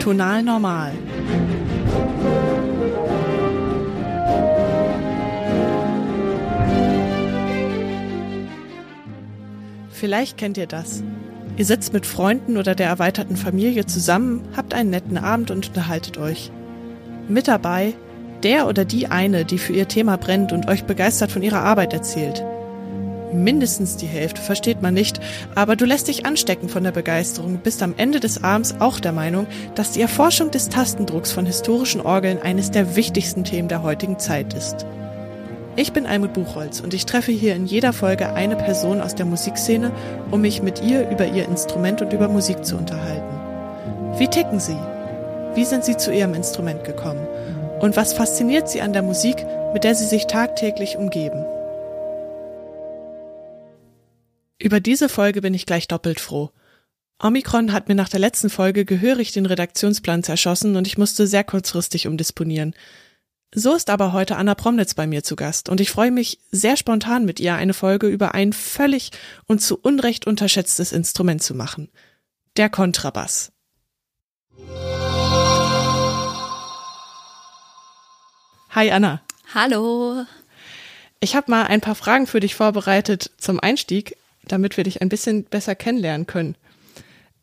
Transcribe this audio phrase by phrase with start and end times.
[0.00, 0.92] Tonal normal.
[9.90, 11.02] Vielleicht kennt ihr das.
[11.56, 16.18] Ihr sitzt mit Freunden oder der erweiterten Familie zusammen, habt einen netten Abend und unterhaltet
[16.18, 16.52] euch.
[17.28, 17.94] Mit dabei
[18.42, 21.92] der oder die eine, die für ihr Thema brennt und euch begeistert von ihrer Arbeit
[21.92, 22.44] erzählt.
[23.32, 25.20] Mindestens die Hälfte versteht man nicht,
[25.54, 29.12] aber du lässt dich anstecken von der Begeisterung, bist am Ende des Abends auch der
[29.12, 34.18] Meinung, dass die Erforschung des Tastendrucks von historischen Orgeln eines der wichtigsten Themen der heutigen
[34.18, 34.86] Zeit ist.
[35.74, 39.26] Ich bin Almut Buchholz und ich treffe hier in jeder Folge eine Person aus der
[39.26, 39.90] Musikszene,
[40.30, 44.18] um mich mit ihr über ihr Instrument und über Musik zu unterhalten.
[44.18, 44.78] Wie ticken sie?
[45.54, 47.26] Wie sind sie zu ihrem Instrument gekommen?
[47.80, 51.44] Und was fasziniert sie an der Musik, mit der sie sich tagtäglich umgeben?
[54.58, 56.50] Über diese Folge bin ich gleich doppelt froh.
[57.18, 61.44] Omikron hat mir nach der letzten Folge gehörig den Redaktionsplan zerschossen und ich musste sehr
[61.44, 62.74] kurzfristig umdisponieren.
[63.54, 66.76] So ist aber heute Anna Promnitz bei mir zu Gast und ich freue mich sehr
[66.76, 69.12] spontan mit ihr eine Folge über ein völlig
[69.46, 71.90] und zu Unrecht unterschätztes Instrument zu machen.
[72.56, 73.52] Der Kontrabass.
[78.70, 79.22] Hi Anna.
[79.54, 80.24] Hallo.
[81.20, 84.16] Ich habe mal ein paar Fragen für dich vorbereitet zum Einstieg,
[84.48, 86.56] damit wir dich ein bisschen besser kennenlernen können.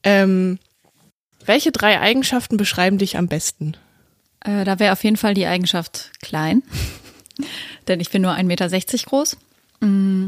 [0.04, 0.59] Ähm,
[1.46, 3.76] welche drei Eigenschaften beschreiben dich am besten?
[4.42, 6.64] Äh, da wäre auf jeden Fall die Eigenschaft klein,
[7.88, 8.70] denn ich bin nur 1,60 Meter
[9.09, 9.38] groß.
[9.81, 10.28] Mm,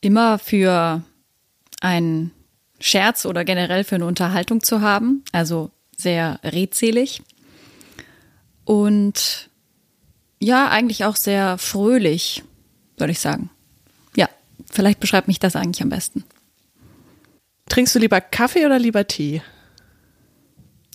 [0.00, 1.02] immer für
[1.80, 2.32] einen
[2.80, 7.22] Scherz oder generell für eine Unterhaltung zu haben, also sehr redselig.
[8.64, 9.48] Und
[10.40, 12.42] ja, eigentlich auch sehr fröhlich,
[12.96, 13.50] würde ich sagen.
[14.72, 16.24] Vielleicht beschreibt mich das eigentlich am besten.
[17.68, 19.42] Trinkst du lieber Kaffee oder lieber Tee?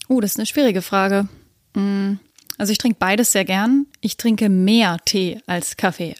[0.09, 1.27] Oh, das ist eine schwierige Frage.
[1.75, 2.15] Mm,
[2.57, 3.85] also ich trinke beides sehr gern.
[4.01, 6.15] Ich trinke mehr Tee als Kaffee.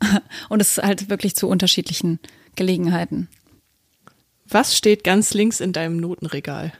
[0.48, 2.20] Und es ist halt wirklich zu unterschiedlichen
[2.54, 3.28] Gelegenheiten.
[4.48, 6.72] Was steht ganz links in deinem Notenregal?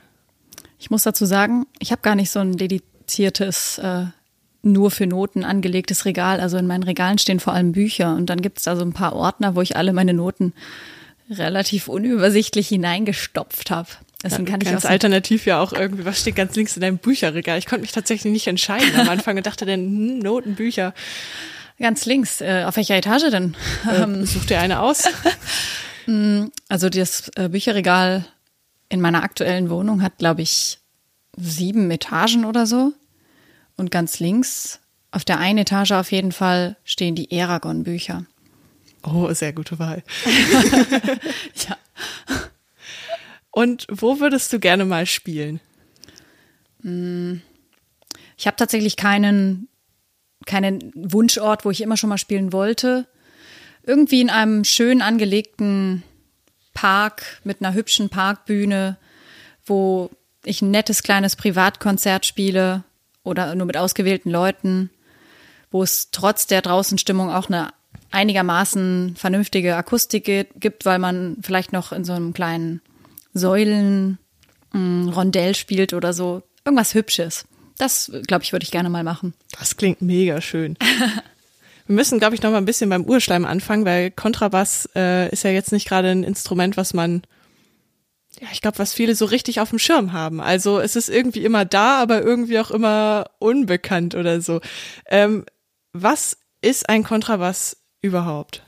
[0.79, 4.05] Ich muss dazu sagen, ich habe gar nicht so ein dediziertes, äh,
[4.63, 6.39] nur für Noten angelegtes Regal.
[6.39, 8.93] Also in meinen Regalen stehen vor allem Bücher und dann gibt es da so ein
[8.93, 10.53] paar Ordner, wo ich alle meine Noten
[11.29, 13.89] relativ unübersichtlich hineingestopft habe.
[14.23, 17.57] Deswegen kann ich auch alternativ ja auch irgendwie, was steht ganz links in deinem Bücherregal?
[17.57, 20.93] Ich konnte mich tatsächlich nicht entscheiden am Anfang und dachte dann, hm, Notenbücher.
[21.79, 22.41] Ganz links.
[22.41, 23.55] Äh, auf welcher Etage denn?
[23.89, 25.05] Äh, ähm, such dir eine aus.
[26.07, 28.25] Mm, also das äh, Bücherregal
[28.89, 30.79] in meiner aktuellen Wohnung hat, glaube ich,
[31.37, 32.91] sieben Etagen oder so.
[33.77, 34.79] Und ganz links,
[35.11, 38.25] auf der einen Etage auf jeden Fall, stehen die Eragon-Bücher.
[39.03, 40.03] Oh, sehr gute Wahl.
[41.67, 41.77] ja.
[43.49, 45.59] Und wo würdest du gerne mal spielen?
[46.81, 47.41] Hm.
[48.37, 49.67] Ich habe tatsächlich keinen,
[50.45, 53.07] keinen Wunschort, wo ich immer schon mal spielen wollte.
[53.83, 56.03] Irgendwie in einem schön angelegten
[56.73, 58.97] Park mit einer hübschen Parkbühne,
[59.65, 60.09] wo
[60.43, 62.83] ich ein nettes kleines Privatkonzert spiele
[63.23, 64.89] oder nur mit ausgewählten Leuten,
[65.69, 67.73] wo es trotz der Draußenstimmung auch eine
[68.11, 70.25] einigermaßen vernünftige Akustik
[70.59, 72.81] gibt, weil man vielleicht noch in so einem kleinen
[73.33, 74.17] Säulen
[74.73, 75.11] mm,
[75.53, 76.43] spielt oder so.
[76.65, 77.45] Irgendwas Hübsches.
[77.77, 79.33] Das, glaube ich, würde ich gerne mal machen.
[79.57, 80.77] Das klingt mega schön.
[81.87, 85.43] Wir müssen, glaube ich, noch mal ein bisschen beim Urschleim anfangen, weil Kontrabass äh, ist
[85.43, 87.23] ja jetzt nicht gerade ein Instrument, was man,
[88.41, 90.41] ja, ich glaube, was viele so richtig auf dem Schirm haben.
[90.41, 94.61] Also es ist irgendwie immer da, aber irgendwie auch immer unbekannt oder so.
[95.05, 95.45] Ähm,
[95.93, 98.63] was ist ein Kontrabass überhaupt?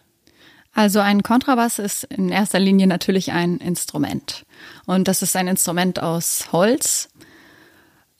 [0.73, 4.45] Also ein Kontrabass ist in erster Linie natürlich ein Instrument.
[4.85, 7.09] Und das ist ein Instrument aus Holz.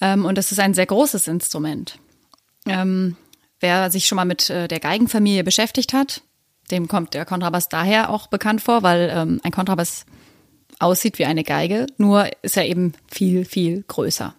[0.01, 1.99] Ähm, und das ist ein sehr großes Instrument.
[2.65, 3.15] Ähm,
[3.59, 6.23] wer sich schon mal mit äh, der Geigenfamilie beschäftigt hat,
[6.71, 10.05] dem kommt der Kontrabass daher auch bekannt vor, weil ähm, ein Kontrabass
[10.79, 14.33] aussieht wie eine Geige, nur ist er eben viel, viel größer.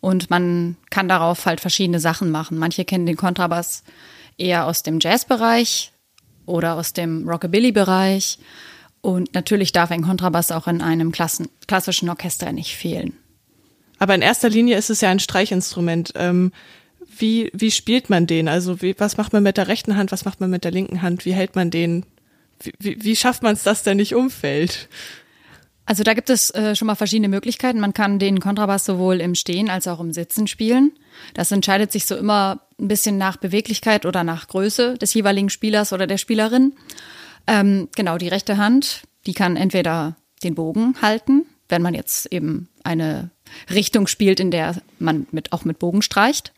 [0.00, 2.58] Und man kann darauf halt verschiedene Sachen machen.
[2.58, 3.82] Manche kennen den Kontrabass
[4.36, 5.92] eher aus dem Jazzbereich,
[6.48, 8.38] oder aus dem Rockabilly-Bereich.
[9.00, 13.12] Und natürlich darf ein Kontrabass auch in einem Klassen klassischen Orchester nicht fehlen.
[13.98, 16.12] Aber in erster Linie ist es ja ein Streichinstrument.
[16.16, 16.52] Ähm,
[17.16, 18.48] wie, wie spielt man den?
[18.48, 21.02] Also wie, was macht man mit der rechten Hand, was macht man mit der linken
[21.02, 21.24] Hand?
[21.24, 22.04] Wie hält man den?
[22.60, 24.88] Wie, wie, wie schafft man es, dass der nicht umfällt?
[25.88, 27.80] Also da gibt es äh, schon mal verschiedene Möglichkeiten.
[27.80, 30.92] Man kann den Kontrabass sowohl im Stehen als auch im Sitzen spielen.
[31.32, 35.92] Das entscheidet sich so immer ein bisschen nach Beweglichkeit oder nach Größe des jeweiligen Spielers
[35.92, 36.74] oder der Spielerin.
[37.46, 42.68] Ähm, genau, die rechte Hand, die kann entweder den Bogen halten wenn man jetzt eben
[42.82, 43.30] eine
[43.70, 46.52] Richtung spielt, in der man mit, auch mit Bogen streicht.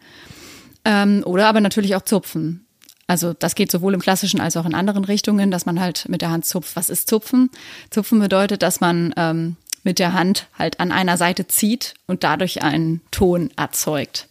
[0.84, 2.66] Ähm, oder aber natürlich auch zupfen.
[3.10, 6.22] Also das geht sowohl im klassischen als auch in anderen Richtungen, dass man halt mit
[6.22, 6.76] der Hand zupft.
[6.76, 7.50] Was ist zupfen?
[7.90, 12.62] Zupfen bedeutet, dass man ähm, mit der Hand halt an einer Seite zieht und dadurch
[12.62, 14.28] einen Ton erzeugt.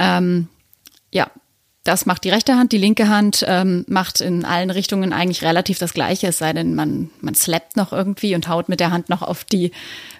[0.00, 0.48] Ähm,
[1.12, 1.30] ja,
[1.84, 2.72] das macht die rechte Hand.
[2.72, 6.74] Die linke Hand ähm, macht in allen Richtungen eigentlich relativ das Gleiche, es sei denn,
[6.74, 9.70] man, man slappt noch irgendwie und haut mit der Hand noch auf, die,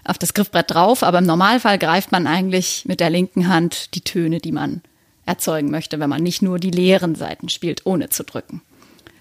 [0.05, 1.03] auf das Griffbrett drauf.
[1.03, 4.83] Aber im Normalfall greift man eigentlich mit der linken Hand die Töne, die man
[5.27, 8.63] erzeugen möchte, wenn man nicht nur die leeren Seiten spielt, ohne zu drücken.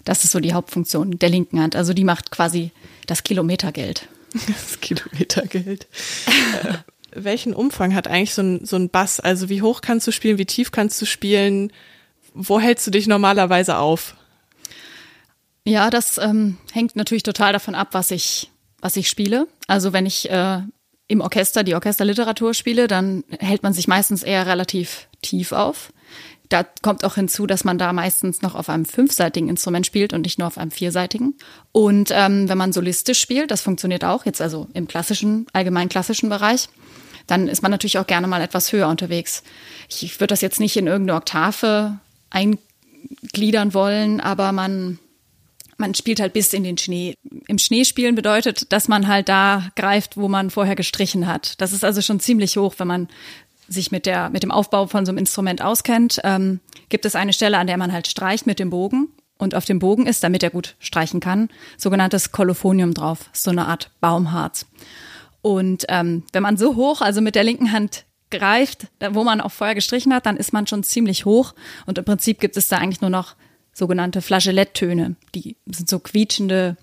[0.04, 1.76] Das ist so die Hauptfunktion der linken Hand.
[1.76, 2.72] Also die macht quasi
[3.06, 4.08] das Kilometergeld.
[4.32, 5.86] Das Kilometergeld.
[6.62, 6.74] äh,
[7.14, 9.20] welchen Umfang hat eigentlich so ein, so ein Bass?
[9.20, 11.72] Also wie hoch kannst du spielen, wie tief kannst du spielen?
[12.34, 14.16] Wo hältst du dich normalerweise auf?
[15.64, 18.50] Ja, das ähm, hängt natürlich total davon ab, was ich,
[18.80, 19.46] was ich spiele.
[19.68, 20.60] Also wenn ich äh,
[21.06, 25.92] im Orchester die Orchesterliteratur spiele, dann hält man sich meistens eher relativ tief auf.
[26.48, 30.20] Da kommt auch hinzu, dass man da meistens noch auf einem fünfseitigen Instrument spielt und
[30.20, 31.34] nicht nur auf einem vierseitigen.
[31.72, 36.28] Und ähm, wenn man solistisch spielt, das funktioniert auch, jetzt also im klassischen, allgemein klassischen
[36.28, 36.68] Bereich,
[37.26, 39.42] dann ist man natürlich auch gerne mal etwas höher unterwegs.
[39.88, 41.98] Ich, ich würde das jetzt nicht in irgendeine Oktave
[42.28, 44.98] eingliedern wollen, aber man,
[45.78, 47.14] man spielt halt bis in den Schnee.
[47.46, 51.60] Im Schnee spielen bedeutet, dass man halt da greift, wo man vorher gestrichen hat.
[51.62, 53.08] Das ist also schon ziemlich hoch, wenn man
[53.68, 57.32] sich mit, der, mit dem Aufbau von so einem Instrument auskennt, ähm, gibt es eine
[57.32, 59.08] Stelle, an der man halt streicht mit dem Bogen.
[59.38, 63.66] Und auf dem Bogen ist, damit er gut streichen kann, sogenanntes Kolophonium drauf, so eine
[63.66, 64.66] Art Baumharz.
[65.40, 69.50] Und ähm, wenn man so hoch, also mit der linken Hand greift, wo man auch
[69.50, 71.54] vorher gestrichen hat, dann ist man schon ziemlich hoch.
[71.86, 73.34] Und im Prinzip gibt es da eigentlich nur noch
[73.72, 75.16] sogenannte Flageoletttöne.
[75.34, 76.76] Die sind so quietschende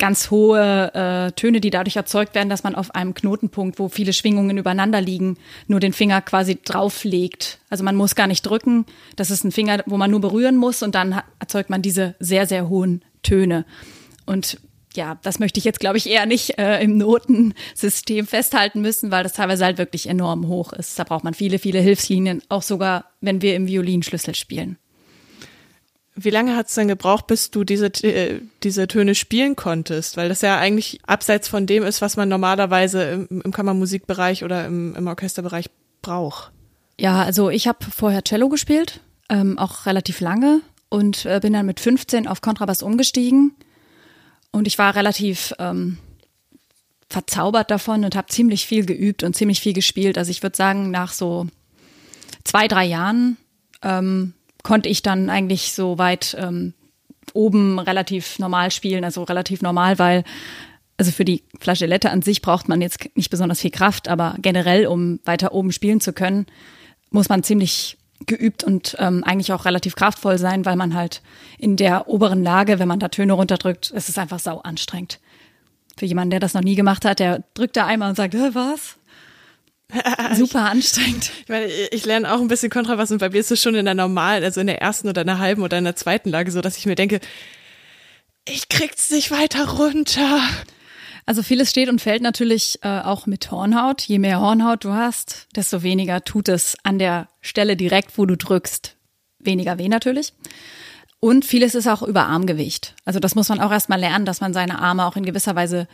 [0.00, 4.12] ganz hohe äh, Töne, die dadurch erzeugt werden, dass man auf einem Knotenpunkt, wo viele
[4.12, 5.36] Schwingungen übereinander liegen,
[5.68, 7.60] nur den Finger quasi drauflegt.
[7.68, 8.86] Also man muss gar nicht drücken.
[9.14, 12.46] Das ist ein Finger, wo man nur berühren muss und dann erzeugt man diese sehr,
[12.46, 13.64] sehr hohen Töne.
[14.26, 14.58] Und
[14.96, 19.22] ja, das möchte ich jetzt, glaube ich, eher nicht äh, im Notensystem festhalten müssen, weil
[19.22, 20.98] das teilweise halt wirklich enorm hoch ist.
[20.98, 24.78] Da braucht man viele, viele Hilfslinien, auch sogar, wenn wir im Violinschlüssel spielen.
[26.22, 30.16] Wie lange hat es denn gebraucht, bis du diese, äh, diese Töne spielen konntest?
[30.16, 34.66] Weil das ja eigentlich abseits von dem ist, was man normalerweise im, im Kammermusikbereich oder
[34.66, 35.70] im, im Orchesterbereich
[36.02, 36.52] braucht.
[36.98, 39.00] Ja, also ich habe vorher Cello gespielt,
[39.30, 43.52] ähm, auch relativ lange und äh, bin dann mit 15 auf Kontrabass umgestiegen.
[44.50, 45.96] Und ich war relativ ähm,
[47.08, 50.18] verzaubert davon und habe ziemlich viel geübt und ziemlich viel gespielt.
[50.18, 51.46] Also ich würde sagen, nach so
[52.44, 53.36] zwei, drei Jahren
[53.82, 56.74] ähm, konnte ich dann eigentlich so weit ähm,
[57.32, 60.24] oben relativ normal spielen, also relativ normal, weil
[60.96, 64.86] also für die Flageolette an sich braucht man jetzt nicht besonders viel Kraft, aber generell,
[64.86, 66.44] um weiter oben spielen zu können,
[67.10, 67.96] muss man ziemlich
[68.26, 71.22] geübt und ähm, eigentlich auch relativ kraftvoll sein, weil man halt
[71.58, 75.20] in der oberen Lage, wenn man da Töne runterdrückt, es ist einfach sau anstrengend.
[75.96, 78.96] Für jemanden, der das noch nie gemacht hat, der drückt da einmal und sagt, was?
[80.34, 81.30] Super anstrengend.
[81.42, 83.84] Ich meine, ich lerne auch ein bisschen Kontrabass und bei mir ist es schon in
[83.84, 86.50] der normalen, also in der ersten oder in der halben oder in der zweiten Lage
[86.50, 87.20] so, dass ich mir denke,
[88.46, 90.40] ich krieg's nicht weiter runter.
[91.26, 94.02] Also vieles steht und fällt natürlich äh, auch mit Hornhaut.
[94.02, 98.36] Je mehr Hornhaut du hast, desto weniger tut es an der Stelle direkt, wo du
[98.36, 98.96] drückst.
[99.38, 100.32] Weniger weh natürlich.
[101.20, 102.94] Und vieles ist auch über Armgewicht.
[103.04, 105.86] Also das muss man auch erstmal lernen, dass man seine Arme auch in gewisser Weise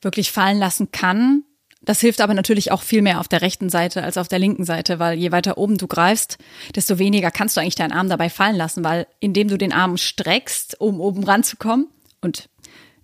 [0.00, 1.44] wirklich fallen lassen kann,
[1.82, 4.64] das hilft aber natürlich auch viel mehr auf der rechten Seite als auf der linken
[4.64, 6.38] Seite, weil je weiter oben du greifst,
[6.74, 9.96] desto weniger kannst du eigentlich deinen Arm dabei fallen lassen, weil indem du den Arm
[9.96, 11.88] streckst, um oben ranzukommen,
[12.20, 12.48] und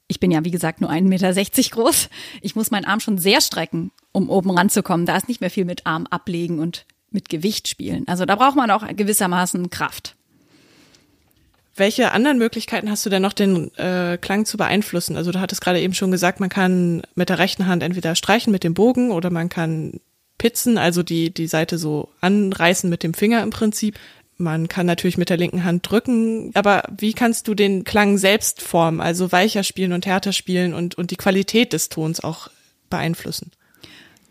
[0.09, 1.33] ich bin ja, wie gesagt, nur 1,60 Meter
[1.71, 2.09] groß,
[2.43, 5.07] ich muss meinen Arm schon sehr strecken, um oben ranzukommen.
[5.07, 8.07] Da ist nicht mehr viel mit Arm ablegen und mit Gewicht spielen.
[8.07, 10.16] Also da braucht man auch gewissermaßen Kraft.
[11.77, 15.17] Welche anderen Möglichkeiten hast du denn noch, den äh, Klang zu beeinflussen?
[15.17, 18.51] Also du hattest gerade eben schon gesagt, man kann mit der rechten Hand entweder streichen
[18.51, 20.01] mit dem Bogen oder man kann
[20.39, 23.99] pitzen, also die, die Seite so anreißen mit dem Finger im Prinzip.
[24.39, 28.63] Man kann natürlich mit der linken Hand drücken, aber wie kannst du den Klang selbst
[28.63, 32.49] formen, also weicher spielen und härter spielen und, und die Qualität des Tons auch
[32.91, 33.51] beeinflussen?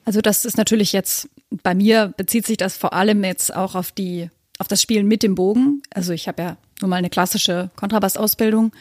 [0.04, 3.92] Also das ist natürlich jetzt, bei mir bezieht sich das vor allem jetzt auch auf
[3.92, 5.82] die, auf das Spielen mit dem Bogen.
[5.94, 8.72] Also ich habe ja nur mal eine klassische Kontrabassausbildung.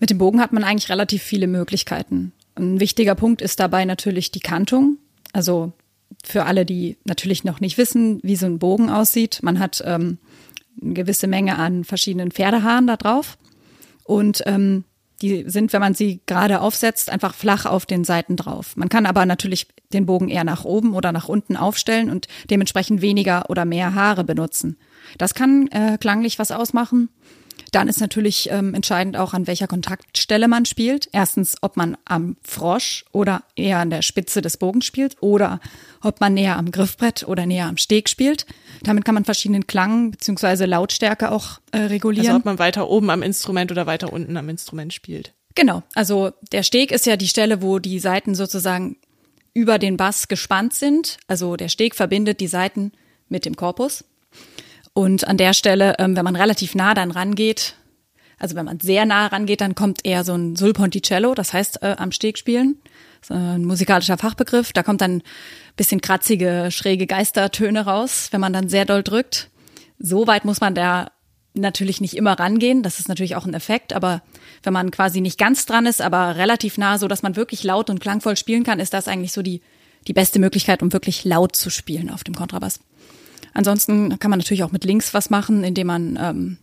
[0.00, 2.32] Mit dem Bogen hat man eigentlich relativ viele Möglichkeiten.
[2.54, 4.98] Ein wichtiger Punkt ist dabei natürlich die Kantung.
[5.32, 5.72] Also
[6.24, 9.40] für alle, die natürlich noch nicht wissen, wie so ein Bogen aussieht.
[9.42, 10.18] Man hat ähm,
[10.80, 13.38] eine gewisse Menge an verschiedenen Pferdehaaren da drauf.
[14.04, 14.84] Und ähm,
[15.22, 18.76] Die sind, wenn man sie gerade aufsetzt, einfach flach auf den Seiten drauf.
[18.76, 23.00] Man kann aber natürlich den Bogen eher nach oben oder nach unten aufstellen und dementsprechend
[23.00, 24.76] weniger oder mehr Haare benutzen.
[25.18, 27.08] Das kann äh, klanglich was ausmachen.
[27.76, 31.10] Dann ist natürlich ähm, entscheidend auch, an welcher Kontaktstelle man spielt.
[31.12, 35.60] Erstens, ob man am Frosch oder eher an der Spitze des Bogens spielt oder
[36.00, 38.46] ob man näher am Griffbrett oder näher am Steg spielt.
[38.82, 40.64] Damit kann man verschiedenen Klang bzw.
[40.64, 42.28] Lautstärke auch äh, regulieren.
[42.28, 45.34] Also ob man weiter oben am Instrument oder weiter unten am Instrument spielt.
[45.54, 48.96] Genau, also der Steg ist ja die Stelle, wo die Saiten sozusagen
[49.52, 51.18] über den Bass gespannt sind.
[51.28, 52.92] Also der Steg verbindet die Saiten
[53.28, 54.02] mit dem Korpus.
[54.96, 57.74] Und an der Stelle, ähm, wenn man relativ nah dann rangeht,
[58.38, 61.82] also wenn man sehr nah rangeht, dann kommt eher so ein Sul Ponticello, das heißt
[61.82, 62.76] äh, am Steg spielen.
[63.20, 64.72] So ein musikalischer Fachbegriff.
[64.72, 65.22] Da kommt dann
[65.76, 69.50] bisschen kratzige, schräge Geistertöne raus, wenn man dann sehr doll drückt.
[69.98, 71.10] So weit muss man da
[71.52, 72.82] natürlich nicht immer rangehen.
[72.82, 73.92] Das ist natürlich auch ein Effekt.
[73.92, 74.22] Aber
[74.62, 77.90] wenn man quasi nicht ganz dran ist, aber relativ nah, so dass man wirklich laut
[77.90, 79.60] und klangvoll spielen kann, ist das eigentlich so die,
[80.08, 82.80] die beste Möglichkeit, um wirklich laut zu spielen auf dem Kontrabass.
[83.56, 86.58] Ansonsten kann man natürlich auch mit Links was machen, indem man ähm,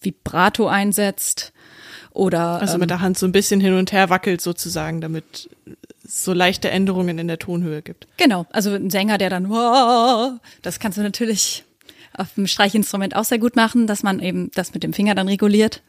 [0.00, 1.52] Vibrato einsetzt
[2.12, 5.50] oder also mit ähm, der Hand so ein bisschen hin und her wackelt sozusagen, damit
[6.02, 8.08] es so leichte Änderungen in der Tonhöhe gibt.
[8.16, 9.50] Genau, also ein Sänger, der dann
[10.62, 11.64] das kannst du natürlich
[12.16, 15.28] auf dem Streichinstrument auch sehr gut machen, dass man eben das mit dem Finger dann
[15.28, 15.82] reguliert.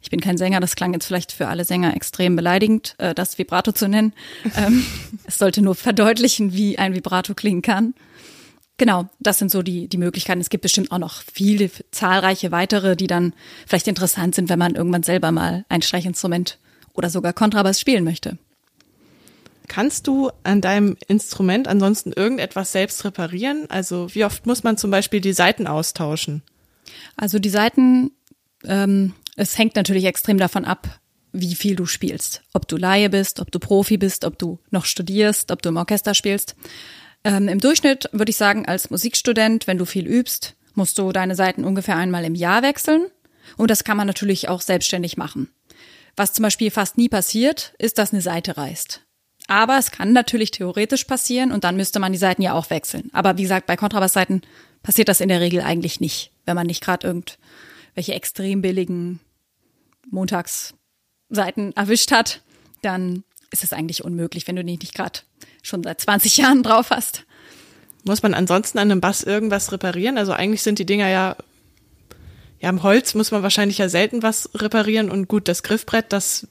[0.00, 3.36] Ich bin kein Sänger, das klang jetzt vielleicht für alle Sänger extrem beleidigend, äh, das
[3.36, 4.12] Vibrato zu nennen.
[4.56, 4.86] ähm,
[5.24, 7.94] es sollte nur verdeutlichen, wie ein Vibrato klingen kann.
[8.78, 10.40] Genau, das sind so die, die Möglichkeiten.
[10.40, 13.34] Es gibt bestimmt auch noch viele, zahlreiche weitere, die dann
[13.66, 16.58] vielleicht interessant sind, wenn man irgendwann selber mal ein Streichinstrument
[16.94, 18.38] oder sogar Kontrabass spielen möchte.
[19.66, 23.66] Kannst du an deinem Instrument ansonsten irgendetwas selbst reparieren?
[23.68, 26.42] Also wie oft muss man zum Beispiel die Seiten austauschen?
[27.16, 28.12] Also die Seiten,
[28.64, 31.00] ähm, es hängt natürlich extrem davon ab,
[31.32, 32.42] wie viel du spielst.
[32.54, 35.76] Ob du Laie bist, ob du Profi bist, ob du noch studierst, ob du im
[35.76, 36.56] Orchester spielst.
[37.24, 41.34] Ähm, Im Durchschnitt würde ich sagen, als Musikstudent, wenn du viel übst, musst du deine
[41.34, 43.06] Seiten ungefähr einmal im Jahr wechseln.
[43.56, 45.48] Und das kann man natürlich auch selbstständig machen.
[46.16, 49.02] Was zum Beispiel fast nie passiert, ist, dass eine Seite reißt.
[49.46, 53.08] Aber es kann natürlich theoretisch passieren und dann müsste man die Seiten ja auch wechseln.
[53.12, 54.42] Aber wie gesagt, bei Kontrabassseiten
[54.82, 59.20] passiert das in der Regel eigentlich nicht, wenn man nicht gerade irgendwelche extrem billigen
[60.10, 62.42] Montagsseiten erwischt hat,
[62.82, 65.20] dann ist es eigentlich unmöglich, wenn du die nicht gerade
[65.68, 67.24] schon seit 20 Jahren drauf hast.
[68.04, 70.18] Muss man ansonsten an einem Bass irgendwas reparieren?
[70.18, 71.36] Also eigentlich sind die Dinger ja,
[72.60, 76.48] ja, am Holz muss man wahrscheinlich ja selten was reparieren und gut, das Griffbrett, das,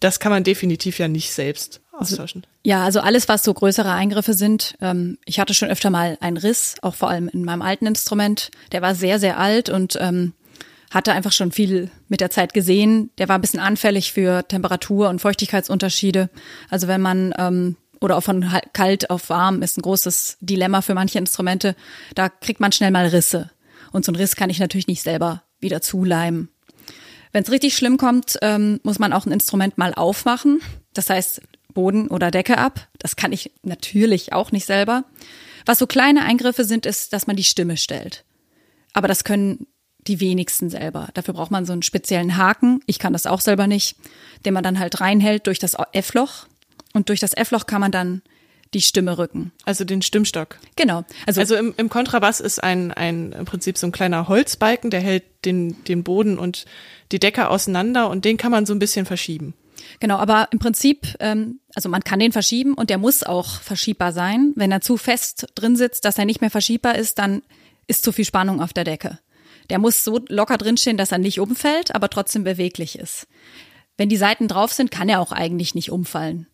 [0.00, 2.42] das kann man definitiv ja nicht selbst austauschen.
[2.44, 4.76] Also, ja, also alles, was so größere Eingriffe sind.
[4.80, 8.50] Ähm, ich hatte schon öfter mal einen Riss, auch vor allem in meinem alten Instrument.
[8.72, 10.32] Der war sehr, sehr alt und ähm,
[10.90, 13.10] hatte einfach schon viel mit der Zeit gesehen.
[13.18, 16.30] Der war ein bisschen anfällig für Temperatur- und Feuchtigkeitsunterschiede.
[16.70, 20.94] Also wenn man ähm, oder auch von kalt auf warm ist ein großes Dilemma für
[20.94, 21.74] manche Instrumente.
[22.14, 23.50] Da kriegt man schnell mal Risse.
[23.92, 26.50] Und so ein Riss kann ich natürlich nicht selber wieder zuleimen.
[27.32, 30.60] Wenn es richtig schlimm kommt, ähm, muss man auch ein Instrument mal aufmachen.
[30.92, 31.40] Das heißt,
[31.72, 32.88] Boden oder Decke ab.
[32.98, 35.04] Das kann ich natürlich auch nicht selber.
[35.64, 38.24] Was so kleine Eingriffe sind, ist, dass man die Stimme stellt.
[38.92, 39.66] Aber das können
[40.06, 41.08] die wenigsten selber.
[41.14, 42.80] Dafür braucht man so einen speziellen Haken.
[42.84, 43.96] Ich kann das auch selber nicht,
[44.44, 46.46] den man dann halt reinhält durch das F-Loch.
[46.94, 48.22] Und durch das F-Loch kann man dann
[48.72, 49.52] die Stimme rücken.
[49.64, 50.58] Also den Stimmstock.
[50.76, 51.04] Genau.
[51.26, 55.00] Also, also im, im Kontrabass ist ein, ein im Prinzip so ein kleiner Holzbalken, der
[55.00, 56.64] hält den, den Boden und
[57.12, 59.54] die Decke auseinander und den kann man so ein bisschen verschieben.
[60.00, 64.12] Genau, aber im Prinzip, ähm, also man kann den verschieben und der muss auch verschiebbar
[64.12, 64.52] sein.
[64.56, 67.42] Wenn er zu fest drin sitzt, dass er nicht mehr verschiebbar ist, dann
[67.86, 69.18] ist zu viel Spannung auf der Decke.
[69.70, 73.26] Der muss so locker drinstehen, dass er nicht umfällt, aber trotzdem beweglich ist.
[73.96, 76.46] Wenn die Seiten drauf sind, kann er auch eigentlich nicht umfallen.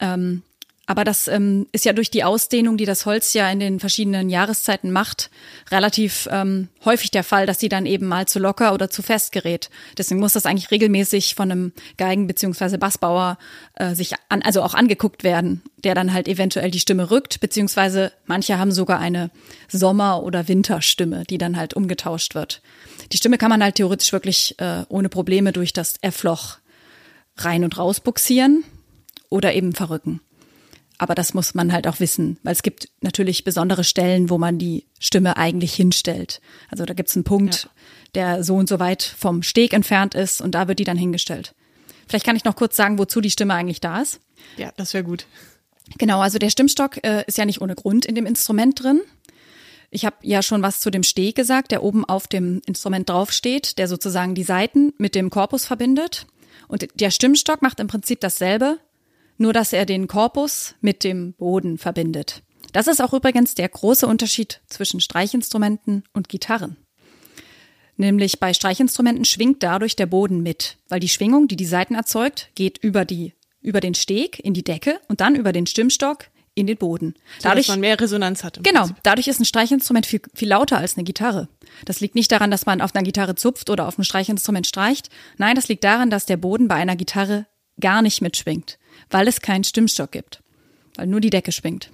[0.00, 0.42] Ähm,
[0.90, 4.28] aber das ähm, ist ja durch die Ausdehnung, die das Holz ja in den verschiedenen
[4.28, 5.30] Jahreszeiten macht,
[5.70, 9.30] relativ ähm, häufig der Fall, dass die dann eben mal zu locker oder zu fest
[9.30, 9.70] gerät.
[9.98, 13.38] Deswegen muss das eigentlich regelmäßig von einem Geigen- beziehungsweise Bassbauer
[13.76, 18.10] äh, sich an, also auch angeguckt werden, der dann halt eventuell die Stimme rückt, beziehungsweise
[18.26, 19.30] manche haben sogar eine
[19.68, 22.62] Sommer- oder Winterstimme, die dann halt umgetauscht wird.
[23.12, 26.56] Die Stimme kann man halt theoretisch wirklich äh, ohne Probleme durch das F-Loch
[27.36, 28.64] rein und raus buxieren
[29.30, 30.20] oder eben verrücken.
[30.98, 34.58] Aber das muss man halt auch wissen, weil es gibt natürlich besondere Stellen, wo man
[34.58, 36.42] die Stimme eigentlich hinstellt.
[36.68, 37.70] Also da gibt es einen Punkt, ja.
[38.36, 41.54] der so und so weit vom Steg entfernt ist und da wird die dann hingestellt.
[42.06, 44.20] Vielleicht kann ich noch kurz sagen, wozu die Stimme eigentlich da ist.
[44.58, 45.26] Ja, das wäre gut.
[45.96, 49.00] Genau, also der Stimmstock äh, ist ja nicht ohne Grund in dem Instrument drin.
[49.90, 53.78] Ich habe ja schon was zu dem Steg gesagt, der oben auf dem Instrument draufsteht,
[53.78, 56.26] der sozusagen die Saiten mit dem Korpus verbindet.
[56.68, 58.78] Und der Stimmstock macht im Prinzip dasselbe,
[59.40, 62.42] nur dass er den Korpus mit dem Boden verbindet.
[62.72, 66.76] Das ist auch übrigens der große Unterschied zwischen Streichinstrumenten und Gitarren.
[67.96, 72.50] Nämlich bei Streichinstrumenten schwingt dadurch der Boden mit, weil die Schwingung, die die Saiten erzeugt,
[72.54, 76.66] geht über die über den Steg in die Decke und dann über den Stimmstock in
[76.66, 77.14] den Boden.
[77.42, 78.62] Dadurch, dass man mehr Resonanz hat.
[78.62, 79.02] genau, Prinzip.
[79.02, 81.48] dadurch ist ein Streichinstrument viel, viel lauter als eine Gitarre.
[81.84, 85.10] Das liegt nicht daran, dass man auf einer Gitarre zupft oder auf einem Streichinstrument streicht.
[85.36, 87.46] Nein, das liegt daran, dass der Boden bei einer Gitarre
[87.80, 88.78] gar nicht mitschwingt,
[89.10, 90.42] weil es keinen Stimmstock gibt,
[90.96, 91.90] weil nur die Decke schwingt.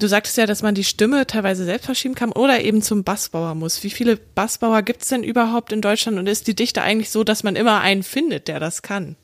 [0.00, 3.56] Du sagtest ja, dass man die Stimme teilweise selbst verschieben kann oder eben zum Bassbauer
[3.56, 3.82] muss.
[3.82, 7.24] Wie viele Bassbauer gibt es denn überhaupt in Deutschland und ist die Dichte eigentlich so,
[7.24, 9.16] dass man immer einen findet, der das kann?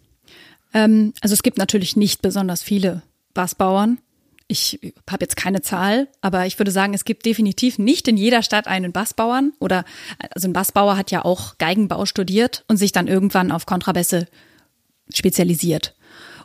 [0.73, 3.03] Ähm, also es gibt natürlich nicht besonders viele
[3.35, 3.99] Bassbauern
[4.47, 8.43] ich habe jetzt keine Zahl, aber ich würde sagen, es gibt definitiv nicht in jeder
[8.43, 9.85] Stadt einen Bassbauern oder
[10.31, 14.27] also ein Bassbauer hat ja auch Geigenbau studiert und sich dann irgendwann auf Kontrabässe
[15.13, 15.95] spezialisiert.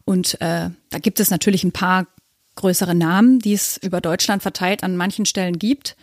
[0.05, 2.07] Und äh, da gibt es natürlich ein paar
[2.55, 5.95] größere Namen, die es über Deutschland verteilt an manchen Stellen gibt.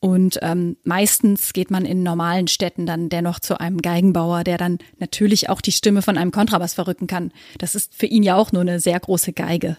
[0.00, 4.78] Und ähm, meistens geht man in normalen Städten dann dennoch zu einem Geigenbauer, der dann
[4.98, 7.30] natürlich auch die Stimme von einem Kontrabass verrücken kann.
[7.58, 9.76] Das ist für ihn ja auch nur eine sehr große Geige.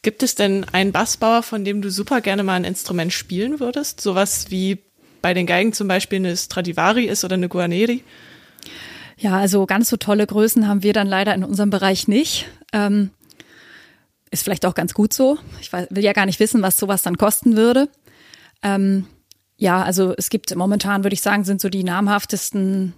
[0.00, 4.00] Gibt es denn einen Bassbauer, von dem du super gerne mal ein Instrument spielen würdest?
[4.00, 4.78] Sowas wie
[5.20, 8.04] bei den Geigen zum Beispiel eine Stradivari ist oder eine Guarneri?
[9.24, 12.44] Ja, also ganz so tolle Größen haben wir dann leider in unserem Bereich nicht.
[12.74, 13.08] Ähm,
[14.30, 15.38] ist vielleicht auch ganz gut so.
[15.62, 17.88] Ich will ja gar nicht wissen, was sowas dann kosten würde.
[18.62, 19.06] Ähm,
[19.56, 22.92] ja, also es gibt momentan, würde ich sagen, sind so die namhaftesten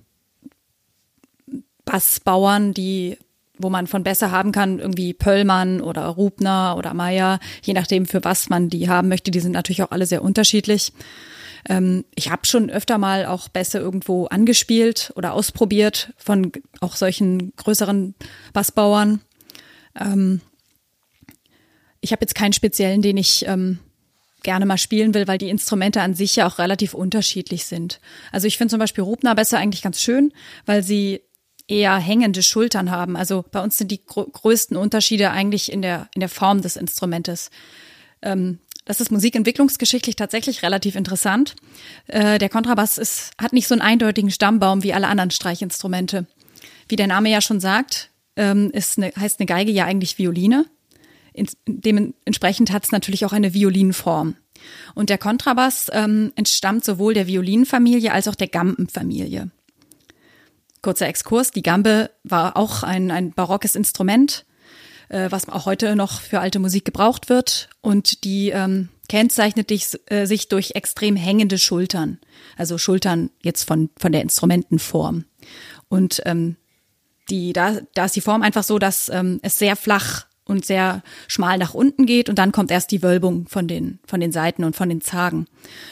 [1.84, 3.18] Bassbauern, die
[3.56, 8.22] wo man von besser haben kann, irgendwie Pöllmann oder Rubner oder Meier, je nachdem, für
[8.24, 9.30] was man die haben möchte.
[9.30, 10.92] Die sind natürlich auch alle sehr unterschiedlich.
[11.68, 17.54] Ähm, ich habe schon öfter mal auch Bässe irgendwo angespielt oder ausprobiert von auch solchen
[17.56, 18.14] größeren
[18.52, 19.20] Bassbauern.
[19.98, 20.40] Ähm,
[22.00, 23.80] ich habe jetzt keinen speziellen, den ich ähm,
[24.42, 28.00] gerne mal spielen will, weil die Instrumente an sich ja auch relativ unterschiedlich sind.
[28.30, 30.32] Also ich finde zum Beispiel Rubner Bässe eigentlich ganz schön,
[30.66, 31.22] weil sie
[31.66, 33.16] eher hängende Schultern haben.
[33.16, 37.50] Also bei uns sind die größten Unterschiede eigentlich in der, in der Form des Instrumentes.
[38.22, 41.56] Ähm, das ist musikentwicklungsgeschichtlich tatsächlich relativ interessant.
[42.06, 46.26] Äh, der Kontrabass ist, hat nicht so einen eindeutigen Stammbaum wie alle anderen Streichinstrumente.
[46.88, 50.66] Wie der Name ja schon sagt, ähm, ist eine, heißt eine Geige ja eigentlich Violine.
[51.32, 54.36] In, dementsprechend hat es natürlich auch eine Violinform.
[54.94, 59.50] Und der Kontrabass ähm, entstammt sowohl der Violinfamilie als auch der Gampenfamilie.
[60.80, 64.46] Kurzer Exkurs, die Gambe war auch ein, ein barockes Instrument,
[65.08, 67.68] äh, was auch heute noch für alte Musik gebraucht wird.
[67.80, 72.18] Und die ähm, kennzeichnet dich, äh, sich durch extrem hängende Schultern.
[72.56, 75.24] Also Schultern jetzt von, von der Instrumentenform.
[75.88, 76.56] Und ähm,
[77.30, 81.02] die, da, da ist die Form einfach so, dass ähm, es sehr flach und sehr
[81.26, 84.62] schmal nach unten geht und dann kommt erst die Wölbung von den, von den Seiten
[84.62, 85.46] und von den Zagen.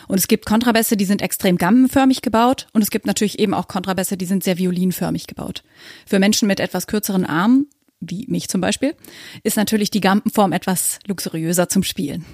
[0.07, 3.67] Und es gibt Kontrabässe, die sind extrem gammenförmig gebaut und es gibt natürlich eben auch
[3.67, 5.65] Kontrabässe, die sind sehr violinförmig gebaut.
[6.07, 7.69] Für Menschen mit etwas kürzeren Armen,
[8.11, 8.95] wie mich zum Beispiel,
[9.43, 12.25] ist natürlich die Gampenform etwas luxuriöser zum Spielen.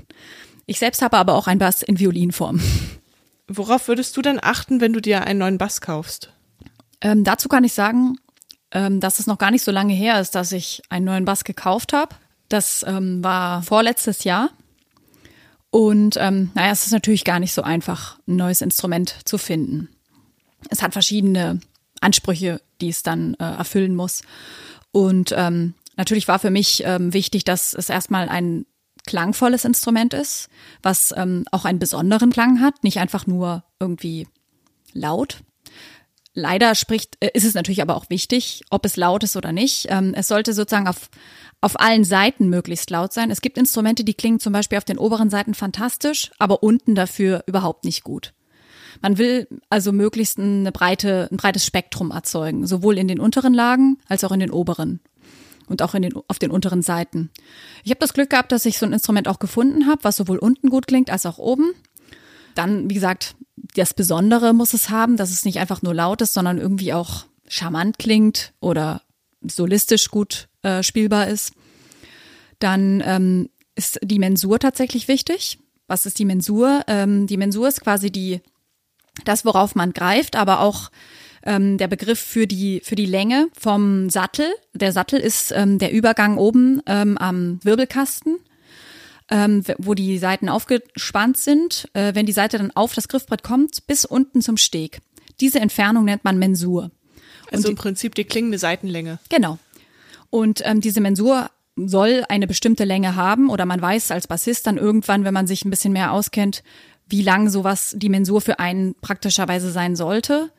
[0.66, 2.60] Ich selbst habe aber auch ein Bass in Violinform.
[3.48, 6.32] Worauf würdest du denn achten, wenn du dir einen neuen Bass kaufst?
[7.00, 8.16] Ähm, dazu kann ich sagen,
[8.70, 11.44] ähm, dass es noch gar nicht so lange her ist, dass ich einen neuen Bass
[11.44, 12.14] gekauft habe.
[12.48, 14.50] Das ähm, war vorletztes Jahr.
[15.70, 19.88] Und ähm, naja, es ist natürlich gar nicht so einfach, ein neues Instrument zu finden.
[20.68, 21.60] Es hat verschiedene
[22.00, 24.22] Ansprüche, die es dann äh, erfüllen muss.
[24.92, 28.66] Und ähm, natürlich war für mich ähm, wichtig, dass es erstmal ein
[29.06, 30.48] klangvolles Instrument ist,
[30.82, 34.26] was ähm, auch einen besonderen Klang hat, nicht einfach nur irgendwie
[34.92, 35.42] laut.
[36.34, 39.86] Leider spricht, äh, ist es natürlich aber auch wichtig, ob es laut ist oder nicht.
[39.88, 41.08] Ähm, es sollte sozusagen auf,
[41.60, 43.30] auf allen Seiten möglichst laut sein.
[43.30, 47.42] Es gibt Instrumente, die klingen zum Beispiel auf den oberen Seiten fantastisch, aber unten dafür
[47.46, 48.32] überhaupt nicht gut.
[49.02, 53.98] Man will also möglichst eine breite, ein breites Spektrum erzeugen, sowohl in den unteren Lagen
[54.08, 55.00] als auch in den oberen
[55.66, 57.30] und auch in den, auf den unteren Seiten.
[57.84, 60.38] Ich habe das Glück gehabt, dass ich so ein Instrument auch gefunden habe, was sowohl
[60.38, 61.72] unten gut klingt als auch oben.
[62.54, 63.36] Dann, wie gesagt,
[63.76, 67.26] das Besondere muss es haben, dass es nicht einfach nur laut ist, sondern irgendwie auch
[67.46, 69.02] charmant klingt oder
[69.42, 71.52] solistisch gut äh, spielbar ist.
[72.58, 75.58] Dann ähm, ist die Mensur tatsächlich wichtig.
[75.86, 76.82] Was ist die Mensur?
[76.86, 78.40] Ähm, die Mensur ist quasi die,
[79.24, 80.90] das, worauf man greift, aber auch
[81.42, 84.46] ähm, der Begriff für die, für die Länge vom Sattel.
[84.74, 88.38] Der Sattel ist ähm, der Übergang oben ähm, am Wirbelkasten
[89.30, 93.86] ähm, wo die Seiten aufgespannt sind, äh, wenn die Seite dann auf das Griffbrett kommt,
[93.86, 95.00] bis unten zum Steg.
[95.40, 96.90] Diese Entfernung nennt man Mensur.
[97.50, 99.18] Also im Prinzip die klingende Seitenlänge.
[99.28, 99.58] Genau.
[100.30, 104.76] Und ähm, diese Mensur soll eine bestimmte Länge haben oder man weiß als Bassist dann
[104.76, 106.62] irgendwann, wenn man sich ein bisschen mehr auskennt,
[107.10, 110.50] wie lang sowas die Mensur für einen praktischerweise sein sollte.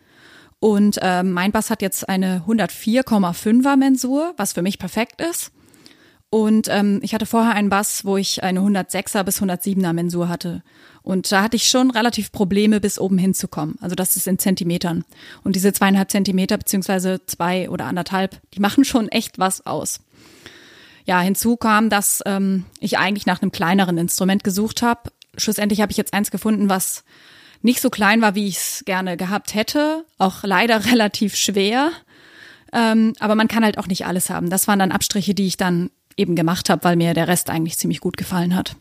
[0.60, 5.52] Und äh, mein Bass hat jetzt eine 104,5er Mensur, was für mich perfekt ist.
[6.30, 10.64] Und ähm, ich hatte vorher einen Bass, wo ich eine 106er bis 107er Mensur hatte.
[11.04, 13.76] Und da hatte ich schon relativ Probleme, bis oben hinzukommen.
[13.82, 15.04] Also das ist in Zentimetern.
[15.44, 20.00] Und diese zweieinhalb Zentimeter beziehungsweise zwei oder anderthalb, die machen schon echt was aus.
[21.06, 25.12] Ja, hinzu kam, dass ähm, ich eigentlich nach einem kleineren Instrument gesucht habe.
[25.38, 27.04] Schlussendlich habe ich jetzt eins gefunden, was
[27.62, 30.06] nicht so klein war, wie ich es gerne gehabt hätte.
[30.18, 31.92] Auch leider relativ schwer.
[32.74, 34.50] Ähm, aber man kann halt auch nicht alles haben.
[34.50, 37.78] Das waren dann Abstriche, die ich dann eben gemacht habe, weil mir der Rest eigentlich
[37.78, 38.76] ziemlich gut gefallen hat.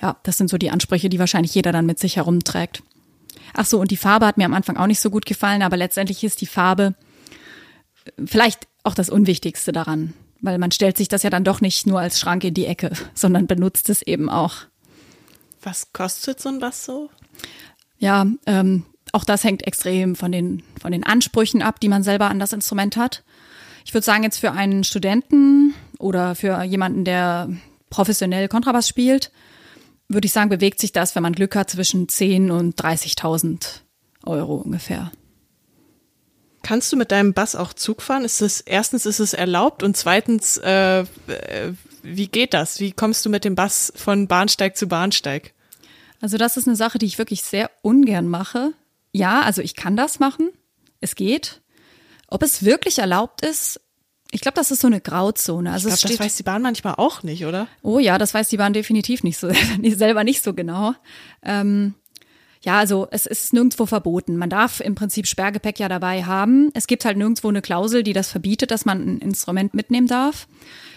[0.00, 2.82] Ja, das sind so die Ansprüche, die wahrscheinlich jeder dann mit sich herumträgt.
[3.54, 5.76] Ach so, und die Farbe hat mir am Anfang auch nicht so gut gefallen, aber
[5.76, 6.94] letztendlich ist die Farbe
[8.24, 12.00] vielleicht auch das Unwichtigste daran, weil man stellt sich das ja dann doch nicht nur
[12.00, 14.66] als Schrank in die Ecke, sondern benutzt es eben auch.
[15.62, 17.10] Was kostet so ein Bass so?
[17.98, 22.28] Ja, ähm, auch das hängt extrem von den, von den Ansprüchen ab, die man selber
[22.28, 23.22] an das Instrument hat.
[23.84, 27.48] Ich würde sagen, jetzt für einen Studenten oder für jemanden, der
[27.90, 29.30] professionell Kontrabass spielt,
[30.08, 33.80] würde ich sagen, bewegt sich das, wenn man Glück hat, zwischen 10 und 30.000
[34.24, 35.12] Euro ungefähr.
[36.62, 38.24] Kannst du mit deinem Bass auch Zug fahren?
[38.24, 41.72] Ist es erstens ist es erlaubt und zweitens äh, äh,
[42.02, 42.80] wie geht das?
[42.80, 45.54] Wie kommst du mit dem Bass von Bahnsteig zu Bahnsteig?
[46.20, 48.72] Also das ist eine Sache, die ich wirklich sehr ungern mache.
[49.12, 50.50] Ja, also ich kann das machen.
[51.00, 51.60] Es geht.
[52.28, 53.80] Ob es wirklich erlaubt ist,
[54.30, 55.70] ich glaube, das ist so eine Grauzone.
[55.70, 57.68] Also ich glaube, das weiß die Bahn manchmal auch nicht, oder?
[57.82, 59.50] Oh ja, das weiß die Bahn definitiv nicht so,
[59.82, 60.94] selber nicht so genau.
[61.42, 61.94] Ähm,
[62.62, 64.36] ja, also es ist nirgendwo verboten.
[64.36, 66.70] Man darf im Prinzip Sperrgepäck ja dabei haben.
[66.72, 70.46] Es gibt halt nirgendwo eine Klausel, die das verbietet, dass man ein Instrument mitnehmen darf.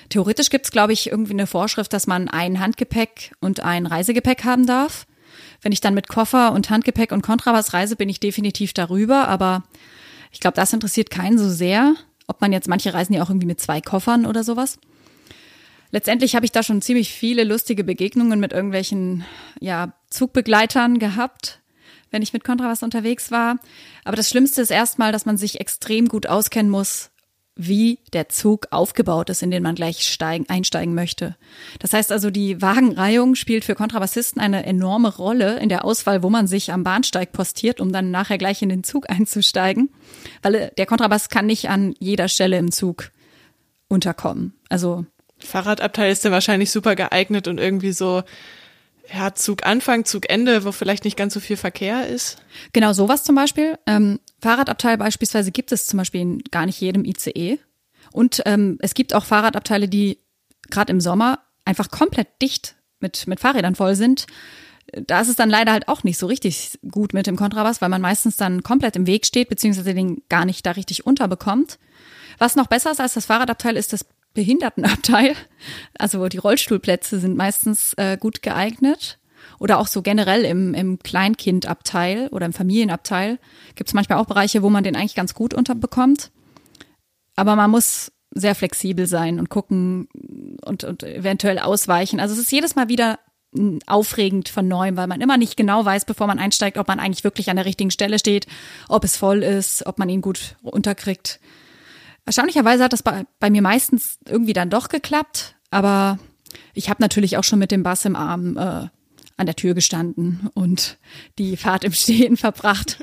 [0.09, 4.65] Theoretisch gibt's, glaube ich, irgendwie eine Vorschrift, dass man ein Handgepäck und ein Reisegepäck haben
[4.65, 5.07] darf.
[5.61, 9.63] Wenn ich dann mit Koffer und Handgepäck und Kontrabass reise, bin ich definitiv darüber, aber
[10.31, 11.95] ich glaube, das interessiert keinen so sehr.
[12.27, 14.79] Ob man jetzt, manche reisen ja auch irgendwie mit zwei Koffern oder sowas.
[15.91, 19.23] Letztendlich habe ich da schon ziemlich viele lustige Begegnungen mit irgendwelchen
[19.59, 21.61] ja, Zugbegleitern gehabt,
[22.11, 23.57] wenn ich mit Kontrabass unterwegs war.
[24.03, 27.11] Aber das Schlimmste ist erstmal, dass man sich extrem gut auskennen muss,
[27.55, 31.35] wie der Zug aufgebaut ist, in den man gleich steigen, einsteigen möchte.
[31.79, 36.29] Das heißt also, die Wagenreihung spielt für Kontrabassisten eine enorme Rolle in der Auswahl, wo
[36.29, 39.89] man sich am Bahnsteig postiert, um dann nachher gleich in den Zug einzusteigen,
[40.41, 43.11] weil äh, der Kontrabass kann nicht an jeder Stelle im Zug
[43.87, 44.53] unterkommen.
[44.69, 45.05] Also
[45.39, 48.23] Fahrradabteil ist ja wahrscheinlich super geeignet und irgendwie so
[49.13, 52.37] ja, Zug Anfang, Zug Ende, wo vielleicht nicht ganz so viel Verkehr ist.
[52.73, 53.77] Genau, sowas zum Beispiel.
[53.85, 57.59] Ähm, Fahrradabteil beispielsweise gibt es zum Beispiel in gar nicht jedem ICE.
[58.11, 60.19] Und ähm, es gibt auch Fahrradabteile, die
[60.69, 64.27] gerade im Sommer einfach komplett dicht mit, mit Fahrrädern voll sind.
[64.93, 67.89] Da ist es dann leider halt auch nicht so richtig gut mit dem Kontrabass, weil
[67.89, 71.79] man meistens dann komplett im Weg steht, beziehungsweise den gar nicht da richtig unterbekommt.
[72.37, 75.35] Was noch besser ist als das Fahrradabteil, ist das Behindertenabteil.
[75.97, 79.17] Also die Rollstuhlplätze sind meistens äh, gut geeignet.
[79.59, 83.39] Oder auch so generell im, im Kleinkindabteil oder im Familienabteil
[83.75, 86.31] gibt es manchmal auch Bereiche, wo man den eigentlich ganz gut unterbekommt.
[87.35, 90.07] Aber man muss sehr flexibel sein und gucken
[90.63, 92.19] und, und eventuell ausweichen.
[92.19, 93.19] Also es ist jedes Mal wieder
[93.87, 97.23] aufregend von neuem, weil man immer nicht genau weiß, bevor man einsteigt, ob man eigentlich
[97.23, 98.47] wirklich an der richtigen Stelle steht,
[98.89, 101.39] ob es voll ist, ob man ihn gut unterkriegt.
[102.25, 106.19] Erstaunlicherweise hat das bei, bei mir meistens irgendwie dann doch geklappt, aber
[106.73, 108.87] ich habe natürlich auch schon mit dem Bass im Arm äh,
[109.37, 110.97] an der Tür gestanden und
[111.37, 112.97] die Fahrt im Stehen verbracht.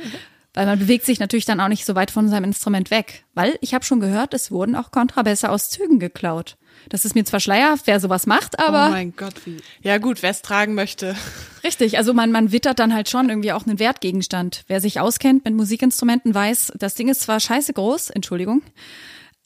[0.55, 3.25] Weil man bewegt sich natürlich dann auch nicht so weit von seinem Instrument weg.
[3.35, 6.59] Weil ich habe schon gehört, es wurden auch Kontrabässe aus Zügen geklaut.
[6.91, 8.89] Das ist mir zwar schleierhaft, wer sowas macht, aber.
[8.89, 9.59] Oh mein Gott, wie.
[9.83, 11.17] Ja, gut, wer es tragen möchte.
[11.65, 14.65] Richtig, also man, man wittert dann halt schon irgendwie auch einen Wertgegenstand.
[14.67, 18.63] Wer sich auskennt mit Musikinstrumenten weiß, das Ding ist zwar scheiße groß, Entschuldigung,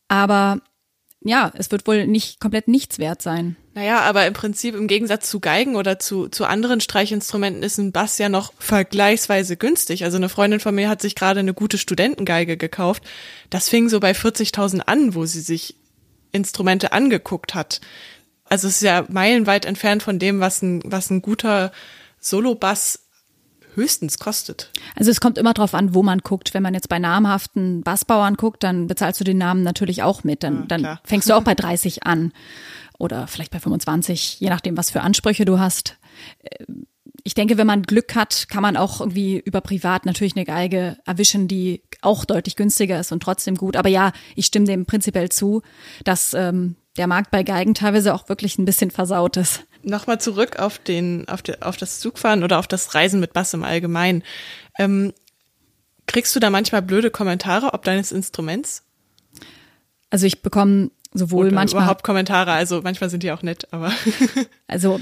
[0.09, 0.61] aber
[1.21, 3.57] ja, es wird wohl nicht komplett nichts wert sein.
[3.75, 7.93] Naja, aber im Prinzip im Gegensatz zu Geigen oder zu, zu anderen Streichinstrumenten ist ein
[7.93, 10.05] Bass ja noch vergleichsweise günstig.
[10.05, 13.03] Also eine Freundin von mir hat sich gerade eine gute Studentengeige gekauft.
[13.51, 15.77] Das fing so bei 40.000 an, wo sie sich
[16.33, 17.81] Instrumente angeguckt hat.
[18.45, 21.73] Also es ist ja meilenweit entfernt von dem, was ein, was ein guter
[22.21, 23.06] Solo-Bass
[23.77, 24.71] höchstens kostet.
[24.95, 26.55] Also es kommt immer drauf an, wo man guckt.
[26.55, 30.43] Wenn man jetzt bei namhaften Bassbauern guckt, dann bezahlst du den Namen natürlich auch mit.
[30.43, 32.33] Dann, ja, dann fängst du auch bei 30 an
[32.99, 35.99] oder vielleicht bei 25, je nachdem, was für Ansprüche du hast.
[37.23, 40.97] ich denke, wenn man Glück hat, kann man auch irgendwie über privat natürlich eine Geige
[41.05, 43.77] erwischen, die auch deutlich günstiger ist und trotzdem gut.
[43.77, 45.63] Aber ja, ich stimme dem prinzipiell zu,
[46.05, 49.65] dass ähm, der Markt bei Geigen teilweise auch wirklich ein bisschen versaut ist.
[49.87, 53.55] Nochmal zurück auf den, auf, de, auf das Zugfahren oder auf das Reisen mit Bass
[53.55, 54.25] im Allgemeinen.
[54.79, 55.13] Ähm,
[56.07, 58.83] kriegst du da manchmal blöde Kommentare ob deines Instruments?
[60.11, 63.93] Also ich bekomme sowohl Oder manchmal überhaupt Kommentare, also manchmal sind die auch nett, aber
[64.67, 65.01] Also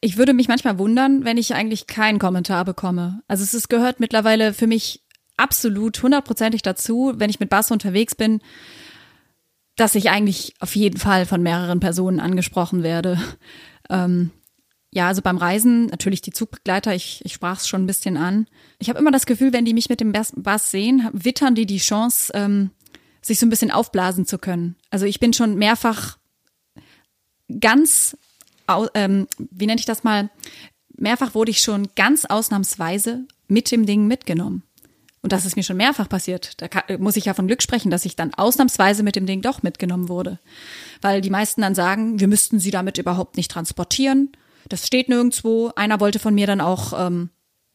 [0.00, 3.22] ich würde mich manchmal wundern, wenn ich eigentlich keinen Kommentar bekomme.
[3.28, 5.04] Also es ist, gehört mittlerweile für mich
[5.36, 8.40] absolut hundertprozentig dazu, wenn ich mit Bass unterwegs bin,
[9.76, 13.16] dass ich eigentlich auf jeden Fall von mehreren Personen angesprochen werde.
[13.90, 14.30] Ähm,
[14.94, 18.46] ja, also beim Reisen, natürlich die Zugbegleiter, ich, ich sprach es schon ein bisschen an.
[18.78, 21.78] Ich habe immer das Gefühl, wenn die mich mit dem Bass, sehen, wittern die die
[21.78, 22.70] Chance, ähm,
[23.22, 24.76] sich so ein bisschen aufblasen zu können.
[24.90, 26.18] Also ich bin schon mehrfach
[27.60, 28.16] ganz,
[28.94, 30.30] ähm, wie nenne ich das mal,
[30.94, 34.62] mehrfach wurde ich schon ganz ausnahmsweise mit dem Ding mitgenommen.
[35.22, 36.60] Und das ist mir schon mehrfach passiert.
[36.60, 39.40] Da kann, muss ich ja von Glück sprechen, dass ich dann ausnahmsweise mit dem Ding
[39.40, 40.40] doch mitgenommen wurde.
[41.00, 44.32] Weil die meisten dann sagen, wir müssten sie damit überhaupt nicht transportieren.
[44.68, 45.70] Das steht nirgendwo.
[45.76, 47.30] Einer wollte von mir dann auch ähm,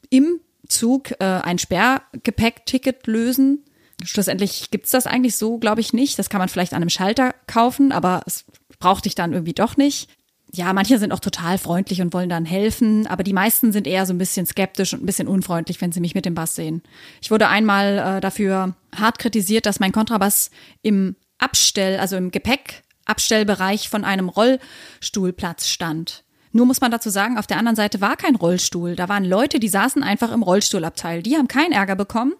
[0.10, 3.64] im Zug äh, ein Sperrgepäckticket lösen.
[4.04, 6.20] Schlussendlich gibt's das eigentlich so, glaube ich, nicht.
[6.20, 8.44] Das kann man vielleicht an einem Schalter kaufen, aber es
[8.80, 10.10] brauchte ich dann irgendwie doch nicht.
[10.58, 14.08] Ja, manche sind auch total freundlich und wollen dann helfen, aber die meisten sind eher
[14.08, 16.82] so ein bisschen skeptisch und ein bisschen unfreundlich, wenn sie mich mit dem Bass sehen.
[17.22, 20.50] Ich wurde einmal äh, dafür hart kritisiert, dass mein Kontrabass
[20.82, 26.24] im Abstell, also im Gepäckabstellbereich von einem Rollstuhlplatz stand.
[26.54, 28.96] Nur muss man dazu sagen, auf der anderen Seite war kein Rollstuhl.
[28.96, 31.22] Da waren Leute, die saßen einfach im Rollstuhlabteil.
[31.22, 32.34] Die haben keinen Ärger bekommen.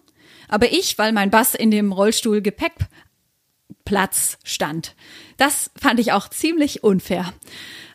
[0.48, 4.96] Aber ich, weil mein Bass in dem Rollstuhl Gepäckplatz stand.
[5.36, 7.32] Das fand ich auch ziemlich unfair.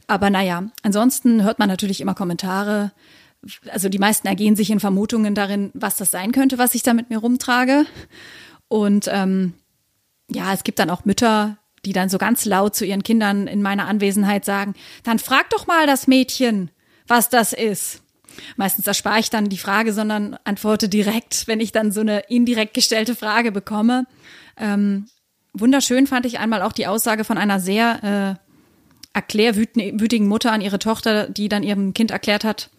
[0.08, 2.92] Aber naja, ansonsten hört man natürlich immer Kommentare.
[3.72, 6.94] Also die meisten ergehen sich in Vermutungen darin, was das sein könnte, was ich da
[6.94, 7.86] mit mir rumtrage.
[8.68, 9.54] Und ähm,
[10.30, 13.62] ja, es gibt dann auch Mütter, die dann so ganz laut zu ihren Kindern in
[13.62, 16.72] meiner Anwesenheit sagen, dann frag doch mal das Mädchen,
[17.08, 18.02] was das ist.
[18.56, 22.74] Meistens erspare ich dann die Frage, sondern antworte direkt, wenn ich dann so eine indirekt
[22.74, 24.06] gestellte Frage bekomme.
[24.58, 25.08] Ähm,
[25.54, 28.43] wunderschön fand ich einmal auch die Aussage von einer sehr äh,
[29.14, 32.70] erklärwütigen Mutter an ihre Tochter, die dann ihrem Kind erklärt hat,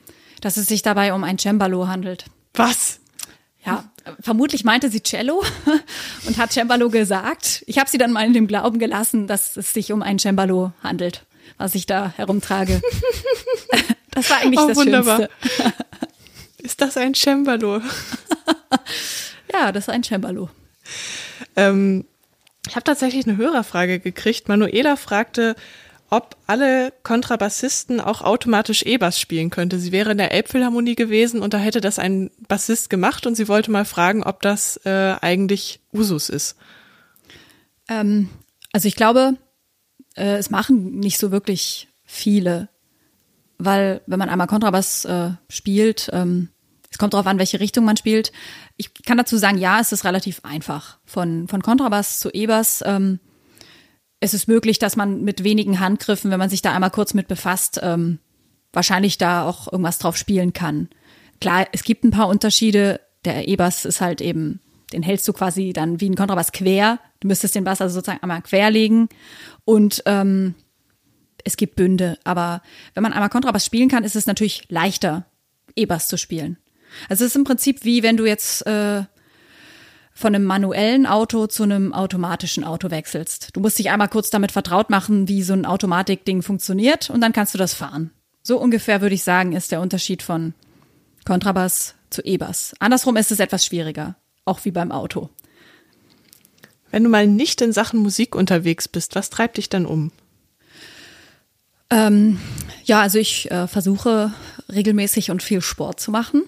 [0.41, 2.25] dass es sich dabei um ein Cembalo handelt.
[2.55, 3.01] was?
[3.65, 3.85] Ja,
[4.21, 5.43] vermutlich meinte sie Cello
[6.27, 7.65] und hat Cembalo gesagt.
[7.67, 10.73] Ich habe sie dann mal in dem Glauben gelassen, dass es sich um ein Cembalo
[10.83, 11.25] handelt,
[11.57, 12.81] was ich da herumtrage.
[14.11, 15.17] Das war eigentlich Oh, das wunderbar.
[15.17, 15.73] Schönste.
[16.59, 17.81] Ist das ein Cembalo?
[19.53, 20.51] Ja, das ist ein Cembalo.
[21.57, 22.05] Ähm,
[22.69, 24.49] ich habe tatsächlich eine Hörerfrage gekriegt.
[24.49, 25.57] Manuela fragte,
[26.15, 29.81] ob alle Kontrabassisten auch automatisch E-Bass spielen könnte.
[29.81, 33.49] Sie wäre in der Elbphilharmonie gewesen und da hätte das ein Bassist gemacht und sie
[33.49, 36.57] wollte mal fragen, ob das äh, eigentlich Usus ist.
[37.89, 38.29] Ähm,
[38.73, 39.37] also ich glaube,
[40.15, 42.69] äh, es machen nicht so wirklich viele,
[43.59, 46.51] weil wenn man einmal Kontrabass äh, spielt, ähm,
[46.91, 48.31] es kommt darauf an, welche Richtung man spielt.
[48.77, 50.99] Ich kann dazu sagen, ja, es ist relativ einfach.
[51.05, 52.85] Von, von Kontrabass zu E-Bass.
[52.87, 53.19] Ähm,
[54.25, 57.29] es ist möglich, dass man mit wenigen Handgriffen, wenn man sich da einmal kurz mit
[57.29, 58.19] befasst, ähm,
[58.73, 60.89] wahrscheinlich da auch irgendwas drauf spielen kann.
[61.43, 63.01] Klar, es gibt ein paar Unterschiede.
[63.27, 64.61] Der E-Bass ist halt eben,
[64.95, 67.01] den hältst du quasi dann wie ein Kontrabass quer.
[67.21, 69.11] Du müsstest den Bass also sozusagen einmal quer legen.
[69.67, 70.55] Und ähm,
[71.45, 72.19] es gibt Bünde.
[72.25, 72.63] Aber
[72.95, 75.27] wenn man einmal Kontrabass spielen kann, ist es natürlich leichter,
[75.77, 76.57] E-Bass zu spielen.
[77.11, 79.03] Also es ist im Prinzip wie wenn du jetzt äh,
[80.15, 83.49] von einem manuellen Auto zu einem automatischen Auto wechselst.
[83.53, 87.33] Du musst dich einmal kurz damit vertraut machen, wie so ein Automatikding funktioniert und dann
[87.33, 88.13] kannst du das fahren.
[88.43, 90.55] So ungefähr würde ich sagen, ist der Unterschied von
[91.25, 92.75] Kontrabass zu E-Bass.
[92.79, 95.31] Andersrum ist es etwas schwieriger, auch wie beim Auto.
[96.91, 100.13] Wenn du mal nicht in Sachen Musik unterwegs bist, was treibt dich dann um?
[101.91, 102.39] Ähm,
[102.85, 104.33] ja, also ich äh, versuche
[104.73, 106.45] regelmäßig und viel Sport zu machen.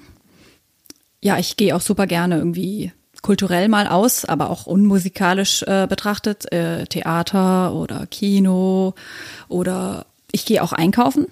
[1.20, 6.50] Ja, ich gehe auch super gerne irgendwie kulturell mal aus, aber auch unmusikalisch äh, betrachtet,
[6.52, 8.94] äh, Theater oder Kino
[9.48, 11.26] oder ich gehe auch einkaufen.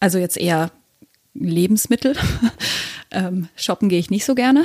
[0.00, 0.70] Also jetzt eher
[1.34, 2.14] Lebensmittel.
[3.10, 4.64] ähm, shoppen gehe ich nicht so gerne.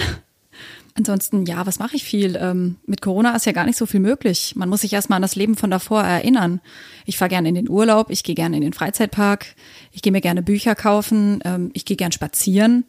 [1.00, 2.36] Ansonsten, ja, was mache ich viel?
[2.36, 4.54] Ähm, mit Corona ist ja gar nicht so viel möglich.
[4.58, 6.60] Man muss sich erstmal an das Leben von davor erinnern.
[7.06, 9.56] Ich fahre gerne in den Urlaub, ich gehe gerne in den Freizeitpark,
[9.93, 12.84] ich gehe mir gerne Bücher kaufen, ähm, ich gehe gern spazieren,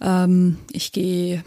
[0.00, 1.42] ähm, ich gehe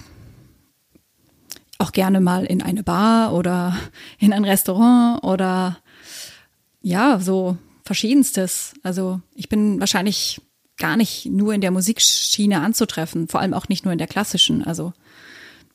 [1.80, 3.76] auch gerne mal in eine Bar oder
[4.20, 5.80] in ein Restaurant oder
[6.82, 8.74] ja, so verschiedenstes.
[8.84, 10.42] Also ich bin wahrscheinlich
[10.78, 14.64] gar nicht nur in der Musikschiene anzutreffen, vor allem auch nicht nur in der klassischen.
[14.64, 14.94] Also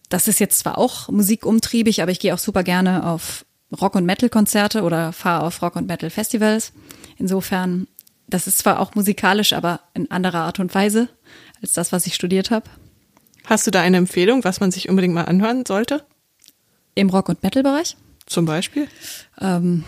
[0.08, 3.44] das ist jetzt zwar auch musikumtriebig, aber ich gehe auch super gerne auf
[3.80, 6.72] Rock- und Metal-Konzerte oder fahre auf Rock- und Metal-Festivals.
[7.16, 7.88] Insofern,
[8.28, 11.08] das ist zwar auch musikalisch, aber in anderer Art und Weise
[11.62, 12.68] als das, was ich studiert habe.
[13.46, 16.04] Hast du da eine Empfehlung, was man sich unbedingt mal anhören sollte?
[16.94, 17.96] Im Rock- und Metal-Bereich?
[18.26, 18.88] Zum Beispiel?
[19.40, 19.84] Ähm,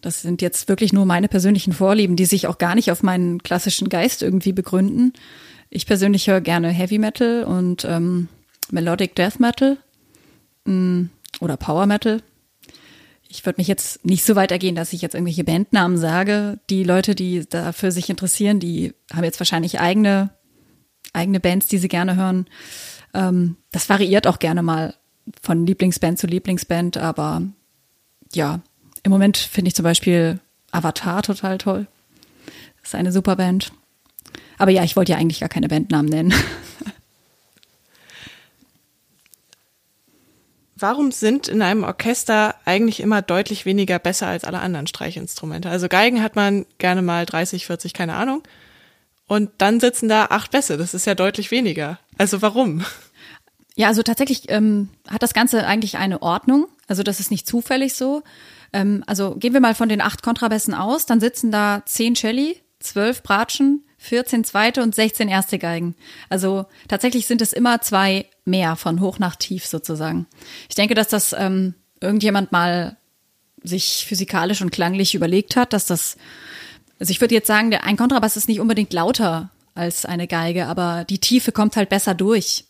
[0.00, 3.42] das sind jetzt wirklich nur meine persönlichen Vorlieben, die sich auch gar nicht auf meinen
[3.42, 5.12] klassischen Geist irgendwie begründen.
[5.70, 8.28] Ich persönlich höre gerne Heavy Metal und ähm,
[8.70, 9.78] Melodic Death Metal
[10.64, 12.20] mh, mm, oder Power Metal.
[13.28, 16.58] Ich würde mich jetzt nicht so weit ergehen, dass ich jetzt irgendwelche Bandnamen sage.
[16.68, 20.30] Die Leute, die dafür sich interessieren, die haben jetzt wahrscheinlich eigene,
[21.12, 22.46] eigene Bands, die sie gerne hören.
[23.14, 24.94] Ähm, das variiert auch gerne mal
[25.40, 27.42] von Lieblingsband zu Lieblingsband, aber
[28.32, 28.60] ja,
[29.02, 31.86] im Moment finde ich zum Beispiel Avatar total toll.
[32.80, 33.72] Das ist eine super Band.
[34.58, 36.34] Aber ja, ich wollte ja eigentlich gar keine Bandnamen nennen.
[40.76, 45.70] Warum sind in einem Orchester eigentlich immer deutlich weniger besser als alle anderen Streichinstrumente?
[45.70, 48.42] Also Geigen hat man gerne mal 30, 40, keine Ahnung.
[49.32, 50.76] Und dann sitzen da acht Bässe.
[50.76, 51.98] Das ist ja deutlich weniger.
[52.18, 52.84] Also warum?
[53.74, 56.66] Ja, also tatsächlich ähm, hat das Ganze eigentlich eine Ordnung.
[56.86, 58.22] Also das ist nicht zufällig so.
[58.74, 62.60] Ähm, also gehen wir mal von den acht Kontrabässen aus, dann sitzen da zehn Celli,
[62.78, 65.94] zwölf Bratschen, 14 zweite und 16 erste Geigen.
[66.28, 70.26] Also tatsächlich sind es immer zwei mehr von hoch nach tief sozusagen.
[70.68, 72.98] Ich denke, dass das ähm, irgendjemand mal
[73.64, 76.18] sich physikalisch und klanglich überlegt hat, dass das,
[77.02, 80.66] also ich würde jetzt sagen, der, ein Kontrabass ist nicht unbedingt lauter als eine Geige,
[80.66, 82.64] aber die Tiefe kommt halt besser durch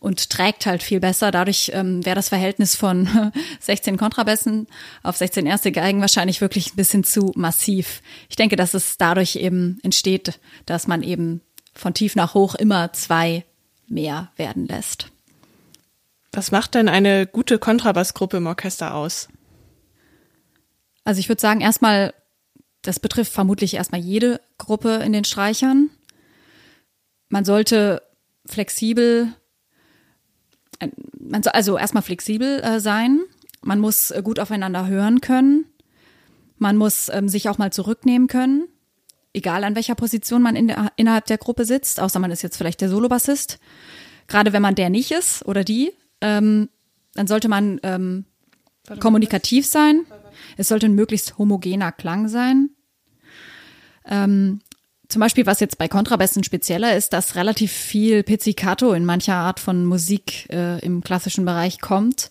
[0.00, 1.30] und trägt halt viel besser.
[1.30, 4.66] Dadurch ähm, wäre das Verhältnis von 16 Kontrabässen
[5.04, 8.02] auf 16 erste Geigen wahrscheinlich wirklich ein bisschen zu massiv.
[8.28, 11.40] Ich denke, dass es dadurch eben entsteht, dass man eben
[11.72, 13.44] von tief nach hoch immer zwei
[13.86, 15.12] mehr werden lässt.
[16.32, 19.28] Was macht denn eine gute Kontrabassgruppe im Orchester aus?
[21.04, 22.12] Also ich würde sagen, erstmal,
[22.86, 25.90] das betrifft vermutlich erstmal jede Gruppe in den Streichern.
[27.28, 28.02] Man sollte
[28.46, 29.34] flexibel
[31.18, 33.20] man soll also erstmal flexibel äh, sein.
[33.62, 35.66] Man muss äh, gut aufeinander hören können.
[36.58, 38.68] Man muss ähm, sich auch mal zurücknehmen können.
[39.32, 42.56] Egal an welcher Position man in der, innerhalb der Gruppe sitzt, außer man ist jetzt
[42.56, 43.58] vielleicht der Solobassist.
[44.28, 46.68] Gerade wenn man der nicht ist oder die, ähm,
[47.14, 48.24] dann sollte man ähm,
[49.00, 50.06] kommunikativ sein.
[50.56, 52.70] Es sollte ein möglichst homogener Klang sein.
[54.06, 54.60] Ähm,
[55.08, 59.60] zum Beispiel, was jetzt bei Kontrabässen spezieller ist, dass relativ viel Pizzicato in mancher Art
[59.60, 62.30] von Musik äh, im klassischen Bereich kommt.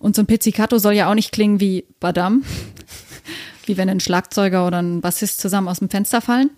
[0.00, 2.44] Und so ein Pizzicato soll ja auch nicht klingen wie Badam,
[3.66, 6.50] wie wenn ein Schlagzeuger oder ein Bassist zusammen aus dem Fenster fallen.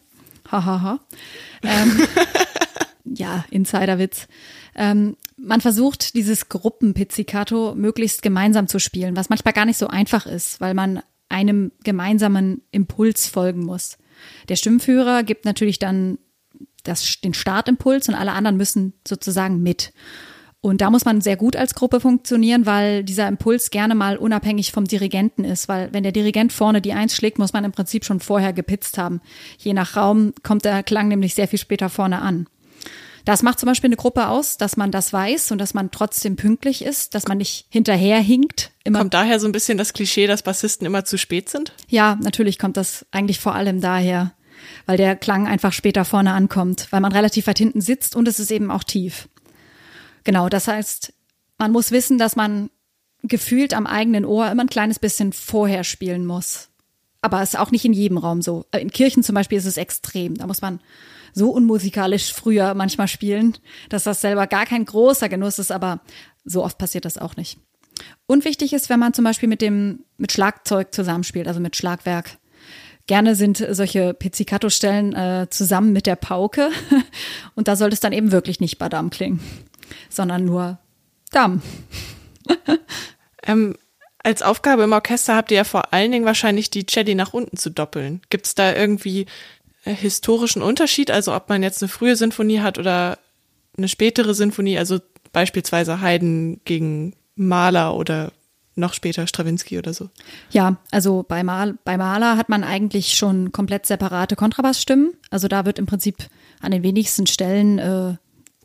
[0.51, 0.83] Hahaha.
[0.83, 1.01] Ha, ha.
[1.62, 2.07] ähm,
[3.05, 4.29] ja, Insiderwitz.
[4.75, 10.27] Ähm, man versucht, dieses Gruppenpizzicato möglichst gemeinsam zu spielen, was manchmal gar nicht so einfach
[10.27, 13.96] ist, weil man einem gemeinsamen Impuls folgen muss.
[14.49, 16.19] Der Stimmführer gibt natürlich dann
[16.85, 19.93] das, den Startimpuls und alle anderen müssen sozusagen mit.
[20.63, 24.73] Und da muss man sehr gut als Gruppe funktionieren, weil dieser Impuls gerne mal unabhängig
[24.73, 28.05] vom Dirigenten ist, weil wenn der Dirigent vorne die Eins schlägt, muss man im Prinzip
[28.05, 29.23] schon vorher gepitzt haben.
[29.57, 32.47] Je nach Raum kommt der Klang nämlich sehr viel später vorne an.
[33.25, 36.37] Das macht zum Beispiel eine Gruppe aus, dass man das weiß und dass man trotzdem
[36.37, 38.73] pünktlich ist, dass man nicht hinterherhinkt.
[38.85, 39.01] Immer.
[39.01, 41.75] Kommt daher so ein bisschen das Klischee, dass Bassisten immer zu spät sind?
[41.89, 44.33] Ja, natürlich kommt das eigentlich vor allem daher,
[44.87, 48.41] weil der Klang einfach später vorne ankommt, weil man relativ weit hinten sitzt und es
[48.41, 49.29] ist eben auch tief.
[50.25, 51.13] Genau, das heißt,
[51.59, 52.71] man muss wissen, dass man
[53.23, 56.69] gefühlt am eigenen Ohr immer ein kleines bisschen vorher spielen muss.
[57.23, 58.65] Aber es ist auch nicht in jedem Raum so.
[58.79, 60.37] In Kirchen zum Beispiel ist es extrem.
[60.37, 60.81] Da muss man
[61.33, 63.57] so unmusikalisch früher manchmal spielen,
[63.88, 66.01] dass das selber gar kein großer Genuss ist, aber
[66.45, 67.59] so oft passiert das auch nicht.
[68.27, 72.38] Und wichtig ist, wenn man zum Beispiel mit dem, mit Schlagzeug zusammenspielt, also mit Schlagwerk.
[73.07, 76.71] Gerne sind solche Pizzicato-Stellen äh, zusammen mit der Pauke.
[77.55, 79.40] Und da sollte es dann eben wirklich nicht Badam klingen,
[80.09, 80.79] sondern nur
[81.31, 81.62] Damm.
[83.47, 83.76] ähm,
[84.22, 87.57] als Aufgabe im Orchester habt ihr ja vor allen Dingen wahrscheinlich die Celli nach unten
[87.57, 88.20] zu doppeln.
[88.28, 89.26] Gibt es da irgendwie
[89.83, 93.18] historischen Unterschied, also ob man jetzt eine frühe Sinfonie hat oder
[93.76, 95.01] eine spätere Sinfonie, also
[95.33, 98.33] beispielsweise Haydn gegen Mahler oder
[98.76, 100.11] noch später Stravinsky oder so.
[100.51, 105.14] Ja, also bei, Mal, bei Mahler hat man eigentlich schon komplett separate Kontrabassstimmen.
[105.31, 106.16] Also da wird im Prinzip
[106.61, 108.14] an den wenigsten Stellen äh,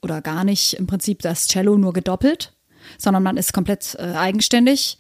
[0.01, 2.53] oder gar nicht im Prinzip das Cello nur gedoppelt,
[2.97, 4.97] sondern man ist komplett äh, eigenständig.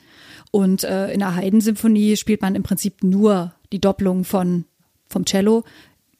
[0.51, 4.65] Und äh, in der Haydn-Symphonie spielt man im Prinzip nur die Doppelung von,
[5.07, 5.63] vom Cello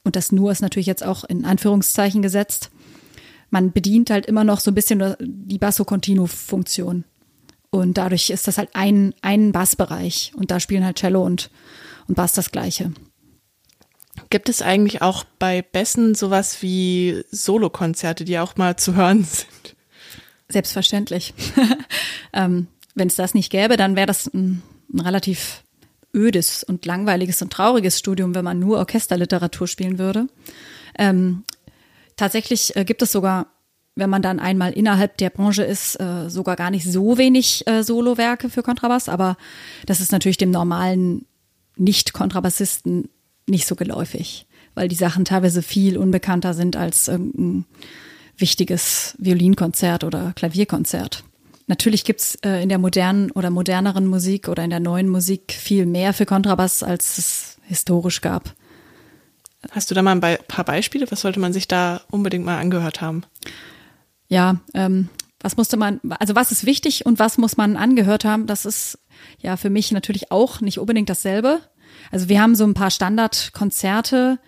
[0.06, 2.70] und das nur ist natürlich jetzt auch in Anführungszeichen gesetzt,
[3.50, 7.04] man bedient halt immer noch so ein bisschen die Basso-Continuo-Funktion.
[7.72, 10.32] Und dadurch ist das halt ein, ein Bassbereich.
[10.36, 11.50] Und da spielen halt Cello und,
[12.08, 12.94] und Bass das Gleiche.
[14.30, 19.76] Gibt es eigentlich auch bei Bessen sowas wie Solokonzerte, die auch mal zu hören sind?
[20.48, 21.34] Selbstverständlich.
[22.34, 24.62] ähm, Wenn es das nicht gäbe, dann wäre das ein,
[24.94, 25.65] ein relativ
[26.16, 30.28] ödes und langweiliges und trauriges Studium, wenn man nur Orchesterliteratur spielen würde.
[30.98, 31.44] Ähm,
[32.16, 33.48] tatsächlich äh, gibt es sogar
[33.96, 37.82] wenn man dann einmal innerhalb der Branche ist, äh, sogar gar nicht so wenig äh,
[37.82, 39.38] Solowerke für Kontrabass, aber
[39.86, 41.26] das ist natürlich dem normalen
[41.78, 43.10] Nicht-Kontrabassisten
[43.48, 47.66] nicht so geläufig, weil die Sachen teilweise viel unbekannter sind als irgendein
[48.38, 51.24] wichtiges Violinkonzert oder Klavierkonzert.
[51.68, 55.86] Natürlich gibt's äh, in der modernen oder moderneren Musik oder in der neuen Musik viel
[55.86, 58.54] mehr für Kontrabass, als es historisch gab.
[59.72, 61.10] Hast du da mal ein paar Beispiele?
[61.10, 63.24] Was sollte man sich da unbedingt mal angehört haben?
[64.28, 65.10] ja, ähm,
[65.40, 69.00] was musste man, also was ist wichtig und was muss man angehört haben, das ist
[69.40, 71.62] ja für mich natürlich auch nicht unbedingt dasselbe.
[72.12, 74.40] Also wir haben so ein paar Standardkonzerte,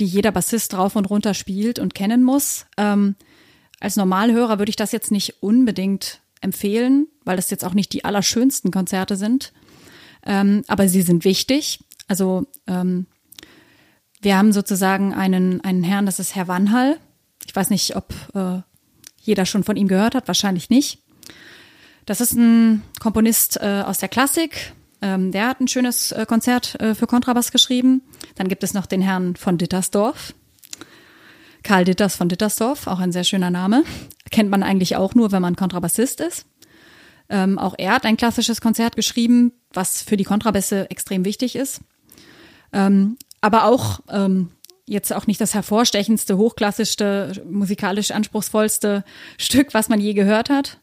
[0.00, 2.66] die jeder Bassist drauf und runter spielt und kennen muss.
[2.76, 3.16] Ähm,
[3.78, 8.04] als Normalhörer würde ich das jetzt nicht unbedingt empfehlen, weil das jetzt auch nicht die
[8.04, 9.52] allerschönsten Konzerte sind.
[10.24, 11.84] Ähm, aber sie sind wichtig.
[12.08, 13.06] Also ähm,
[14.20, 16.98] wir haben sozusagen einen, einen Herrn, das ist Herr Wanhall.
[17.46, 18.60] Ich weiß nicht, ob äh,
[19.18, 21.02] jeder schon von ihm gehört hat, wahrscheinlich nicht.
[22.06, 24.72] Das ist ein Komponist äh, aus der Klassik.
[25.02, 28.02] Ähm, der hat ein schönes äh, Konzert äh, für Kontrabass geschrieben.
[28.34, 30.34] Dann gibt es noch den Herrn von Dittersdorf.
[31.62, 33.84] Karl Ditters von Dittersdorf, auch ein sehr schöner Name.
[34.30, 36.46] Kennt man eigentlich auch nur, wenn man Kontrabassist ist.
[37.28, 41.80] Ähm, auch er hat ein klassisches Konzert geschrieben, was für die Kontrabässe extrem wichtig ist.
[42.72, 44.50] Ähm, aber auch ähm,
[44.86, 49.04] jetzt auch nicht das hervorstechendste, hochklassischste, musikalisch anspruchsvollste
[49.38, 50.80] Stück, was man je gehört hat.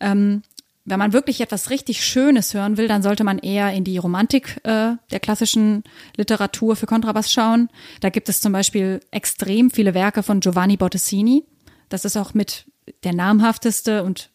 [0.00, 0.42] Ähm,
[0.84, 4.60] wenn man wirklich etwas richtig Schönes hören will, dann sollte man eher in die Romantik
[4.64, 5.82] äh, der klassischen
[6.16, 7.68] Literatur für Kontrabass schauen.
[8.00, 11.44] Da gibt es zum Beispiel extrem viele Werke von Giovanni Bottesini.
[11.88, 12.66] Das ist auch mit
[13.02, 14.30] der namhafteste und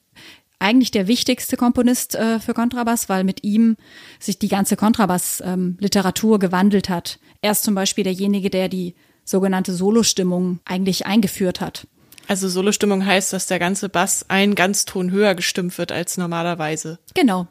[0.58, 3.78] eigentlich der wichtigste Komponist äh, für Kontrabass, weil mit ihm
[4.20, 7.20] sich die ganze Kontrabass-Literatur ähm, gewandelt hat.
[7.42, 11.88] Er ist zum Beispiel derjenige, der die sogenannte Solostimmung eigentlich eingeführt hat.
[12.30, 17.00] Also Solostimmung heißt, dass der ganze Bass einen Ganzton höher gestimmt wird als normalerweise.
[17.16, 17.48] Genau.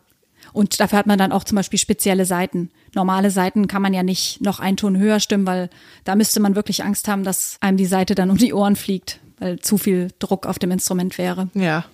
[0.52, 2.70] Und dafür hat man dann auch zum Beispiel spezielle Seiten.
[2.94, 5.68] Normale Seiten kann man ja nicht noch einen Ton höher stimmen, weil
[6.04, 9.18] da müsste man wirklich Angst haben, dass einem die Seite dann um die Ohren fliegt,
[9.40, 11.48] weil zu viel Druck auf dem Instrument wäre.
[11.54, 11.84] Ja.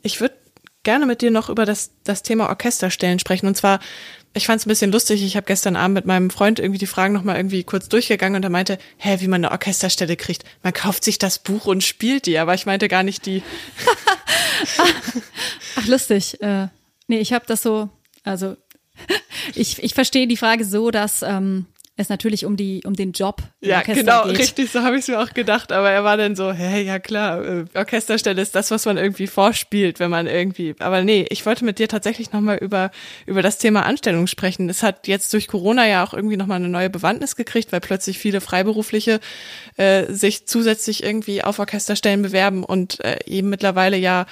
[0.00, 0.34] Ich würde
[0.84, 3.46] gerne mit dir noch über das, das Thema Orchesterstellen sprechen.
[3.46, 3.78] Und zwar
[4.34, 5.22] ich fand es ein bisschen lustig.
[5.22, 8.42] Ich habe gestern Abend mit meinem Freund irgendwie die Fragen nochmal irgendwie kurz durchgegangen und
[8.42, 10.44] er meinte, hä, wie man eine Orchesterstelle kriegt.
[10.62, 13.42] Man kauft sich das Buch und spielt die, aber ich meinte gar nicht die.
[15.76, 16.40] Ach, lustig.
[16.40, 16.68] Äh,
[17.08, 17.90] nee, ich habe das so,
[18.24, 18.56] also
[19.54, 21.66] ich, ich verstehe die Frage so, dass ähm,
[21.96, 24.38] es natürlich um die um den Job im ja Orchester genau geht.
[24.38, 26.98] richtig so habe ich es mir auch gedacht aber er war dann so hey ja
[26.98, 31.44] klar äh, Orchesterstelle ist das was man irgendwie vorspielt wenn man irgendwie aber nee ich
[31.44, 32.90] wollte mit dir tatsächlich noch mal über
[33.26, 36.56] über das Thema Anstellung sprechen es hat jetzt durch Corona ja auch irgendwie noch mal
[36.56, 39.20] eine neue Bewandtnis gekriegt weil plötzlich viele Freiberufliche
[39.76, 44.24] äh, sich zusätzlich irgendwie auf Orchesterstellen bewerben und äh, eben mittlerweile ja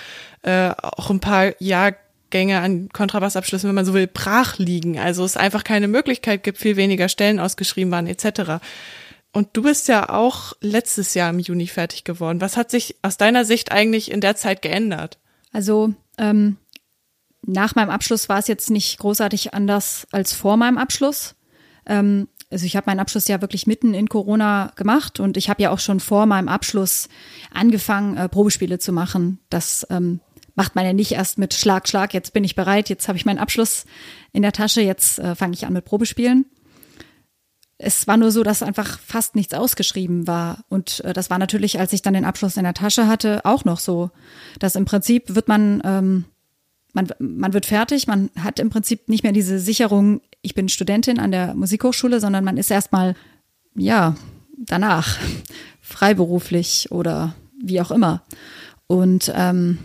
[0.43, 1.93] äh, auch ein paar Jahr
[2.31, 4.99] Gänge an Kontrabassabschlüssen, wenn man so will, brach liegen.
[4.99, 8.63] Also es einfach keine Möglichkeit gibt, viel weniger Stellen ausgeschrieben waren etc.
[9.33, 12.41] Und du bist ja auch letztes Jahr im Juni fertig geworden.
[12.41, 15.19] Was hat sich aus deiner Sicht eigentlich in der Zeit geändert?
[15.53, 16.57] Also ähm,
[17.47, 21.37] nach meinem Abschluss war es jetzt nicht großartig anders als vor meinem Abschluss.
[21.87, 25.63] Ähm, also ich habe meinen Abschluss ja wirklich mitten in Corona gemacht und ich habe
[25.63, 27.09] ja auch schon vor meinem Abschluss
[27.55, 29.39] angefangen, äh, Probespiele zu machen.
[29.51, 30.21] Das ähm,
[30.61, 33.25] macht man ja nicht erst mit Schlag, Schlag, jetzt bin ich bereit, jetzt habe ich
[33.25, 33.87] meinen Abschluss
[34.35, 36.45] in der Tasche, jetzt äh, fange ich an mit Probespielen.
[37.79, 40.59] Es war nur so, dass einfach fast nichts ausgeschrieben war.
[40.69, 43.65] Und äh, das war natürlich, als ich dann den Abschluss in der Tasche hatte, auch
[43.65, 44.11] noch so.
[44.59, 46.27] Dass im Prinzip wird man, ähm,
[46.93, 51.19] man, man wird fertig, man hat im Prinzip nicht mehr diese Sicherung, ich bin Studentin
[51.19, 53.17] an der Musikhochschule, sondern man ist erstmal,
[53.75, 54.15] ja,
[54.59, 55.17] danach
[55.81, 58.25] freiberuflich oder wie auch immer.
[58.89, 59.79] Und ähm,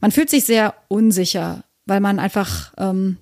[0.00, 3.18] man fühlt sich sehr unsicher, weil man einfach ähm,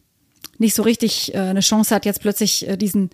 [0.59, 3.11] nicht so richtig äh, eine Chance hat, jetzt plötzlich äh, diesen,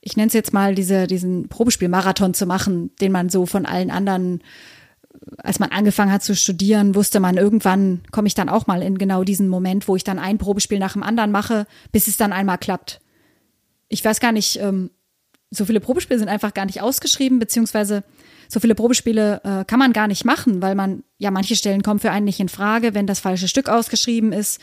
[0.00, 3.90] ich nenne es jetzt mal, diese, diesen Probespielmarathon zu machen, den man so von allen
[3.90, 4.42] anderen,
[5.38, 8.98] als man angefangen hat zu studieren, wusste man, irgendwann komme ich dann auch mal in
[8.98, 12.32] genau diesen Moment, wo ich dann ein Probespiel nach dem anderen mache, bis es dann
[12.32, 13.00] einmal klappt.
[13.88, 14.90] Ich weiß gar nicht, ähm,
[15.50, 18.02] so viele Probespiele sind einfach gar nicht ausgeschrieben, beziehungsweise
[18.48, 22.00] so viele Probespiele äh, kann man gar nicht machen, weil man, ja, manche Stellen kommen
[22.00, 24.60] für einen nicht in Frage, wenn das falsche Stück ausgeschrieben ist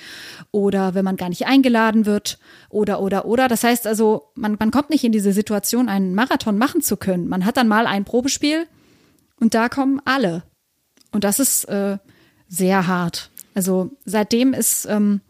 [0.51, 3.47] oder wenn man gar nicht eingeladen wird oder, oder, oder.
[3.47, 7.27] Das heißt also, man, man kommt nicht in diese Situation, einen Marathon machen zu können.
[7.27, 8.67] Man hat dann mal ein Probespiel
[9.39, 10.43] und da kommen alle.
[11.11, 11.97] Und das ist äh,
[12.47, 13.31] sehr hart.
[13.53, 15.21] Also seitdem ist ähm,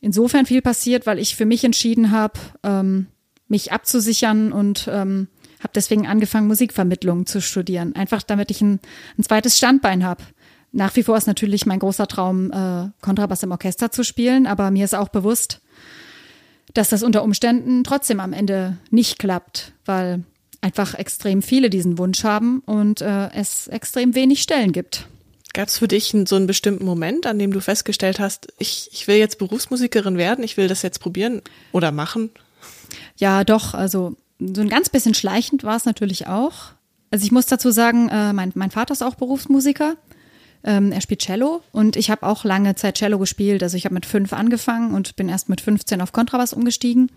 [0.00, 3.06] insofern viel passiert, weil ich für mich entschieden habe, ähm,
[3.48, 5.28] mich abzusichern und ähm,
[5.64, 7.96] habe deswegen angefangen, Musikvermittlung zu studieren.
[7.96, 8.78] Einfach damit ich ein,
[9.18, 10.22] ein zweites Standbein habe.
[10.70, 14.70] Nach wie vor ist natürlich mein großer Traum, äh, Kontrabass im Orchester zu spielen, aber
[14.70, 15.60] mir ist auch bewusst,
[16.74, 20.24] dass das unter Umständen trotzdem am Ende nicht klappt, weil
[20.60, 25.06] einfach extrem viele diesen Wunsch haben und äh, es extrem wenig Stellen gibt.
[25.52, 29.06] Gab es für dich so einen bestimmten Moment, an dem du festgestellt hast, ich, ich
[29.06, 32.30] will jetzt Berufsmusikerin werden, ich will das jetzt probieren oder machen?
[33.16, 33.74] Ja, doch.
[33.74, 34.16] Also
[34.54, 36.72] so ein ganz bisschen schleichend war es natürlich auch.
[37.10, 39.96] Also ich muss dazu sagen, äh, mein, mein Vater ist auch Berufsmusiker.
[40.64, 43.62] Ähm, er spielt Cello und ich habe auch lange Zeit Cello gespielt.
[43.62, 47.10] Also ich habe mit fünf angefangen und bin erst mit 15 auf Kontrabass umgestiegen.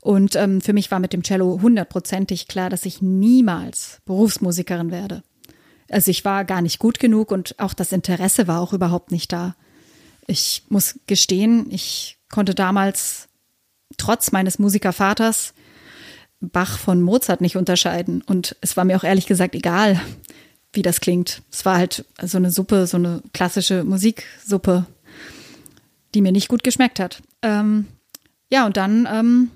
[0.00, 5.22] Und ähm, für mich war mit dem Cello hundertprozentig klar, dass ich niemals Berufsmusikerin werde.
[5.90, 9.32] Also ich war gar nicht gut genug und auch das Interesse war auch überhaupt nicht
[9.32, 9.54] da.
[10.26, 13.28] Ich muss gestehen, ich konnte damals
[13.96, 15.54] trotz meines Musikervaters
[16.50, 18.22] Bach von Mozart nicht unterscheiden.
[18.22, 20.00] Und es war mir auch ehrlich gesagt egal,
[20.72, 21.42] wie das klingt.
[21.50, 24.86] Es war halt so eine Suppe, so eine klassische Musiksuppe,
[26.14, 27.22] die mir nicht gut geschmeckt hat.
[27.42, 27.86] Ähm,
[28.50, 29.50] ja, und dann ähm,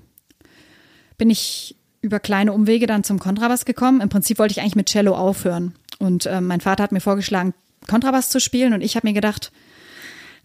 [1.17, 4.01] bin ich über kleine Umwege dann zum Kontrabass gekommen.
[4.01, 5.75] Im Prinzip wollte ich eigentlich mit Cello aufhören.
[5.99, 7.53] Und ähm, mein Vater hat mir vorgeschlagen,
[7.87, 8.73] Kontrabass zu spielen.
[8.73, 9.51] Und ich habe mir gedacht,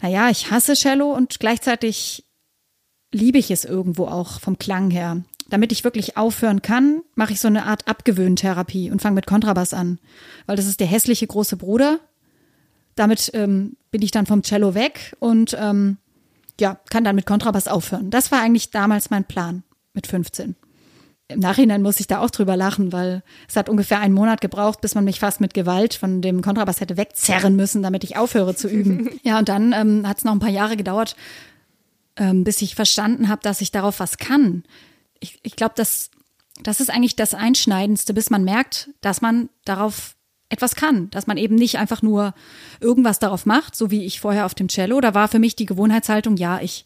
[0.01, 2.25] naja, ich hasse Cello und gleichzeitig
[3.13, 7.39] liebe ich es irgendwo auch vom Klang her damit ich wirklich aufhören kann, mache ich
[7.39, 9.99] so eine Art Abgewöhntherapie und fange mit Kontrabass an.
[10.45, 11.99] Weil das ist der hässliche große Bruder.
[12.95, 15.97] Damit ähm, bin ich dann vom Cello weg und ähm,
[16.59, 18.09] ja, kann dann mit Kontrabass aufhören.
[18.09, 20.55] Das war eigentlich damals mein Plan mit 15.
[21.27, 24.81] Im Nachhinein muss ich da auch drüber lachen, weil es hat ungefähr einen Monat gebraucht,
[24.81, 28.55] bis man mich fast mit Gewalt von dem Kontrabass hätte wegzerren müssen, damit ich aufhöre
[28.55, 29.09] zu üben.
[29.23, 31.15] ja, und dann ähm, hat es noch ein paar Jahre gedauert,
[32.15, 34.63] ähm, bis ich verstanden habe, dass ich darauf was kann
[35.25, 36.11] ich, ich glaube, das,
[36.61, 40.15] das ist eigentlich das Einschneidendste, bis man merkt, dass man darauf
[40.49, 42.33] etwas kann, dass man eben nicht einfach nur
[42.79, 45.01] irgendwas darauf macht, so wie ich vorher auf dem Cello.
[45.01, 46.85] Da war für mich die Gewohnheitshaltung, ja, ich,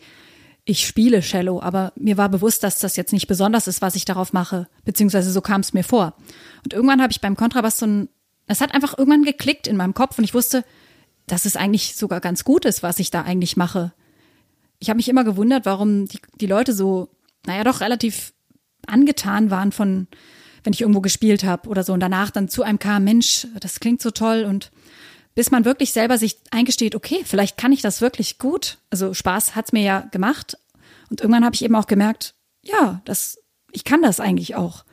[0.64, 4.06] ich spiele Cello, aber mir war bewusst, dass das jetzt nicht besonders ist, was ich
[4.06, 6.16] darauf mache, beziehungsweise so kam es mir vor.
[6.64, 8.10] Und irgendwann habe ich beim Kontrabass so ein,
[8.48, 10.64] es hat einfach irgendwann geklickt in meinem Kopf und ich wusste,
[11.28, 13.94] dass es eigentlich sogar ganz gut ist, was ich da eigentlich mache.
[14.80, 17.10] Ich habe mich immer gewundert, warum die, die Leute so
[17.46, 18.34] naja, doch relativ
[18.88, 20.08] angetan waren von,
[20.64, 23.80] wenn ich irgendwo gespielt habe oder so und danach dann zu einem kam, Mensch, das
[23.80, 24.72] klingt so toll und
[25.36, 28.78] bis man wirklich selber sich eingesteht, okay, vielleicht kann ich das wirklich gut.
[28.90, 30.58] Also Spaß hat's mir ja gemacht
[31.10, 33.40] und irgendwann habe ich eben auch gemerkt, ja, das,
[33.72, 34.84] ich kann das eigentlich auch.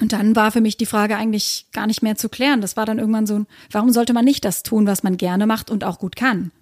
[0.00, 2.60] Und dann war für mich die Frage eigentlich gar nicht mehr zu klären.
[2.60, 5.46] Das war dann irgendwann so ein, warum sollte man nicht das tun, was man gerne
[5.46, 6.52] macht und auch gut kann?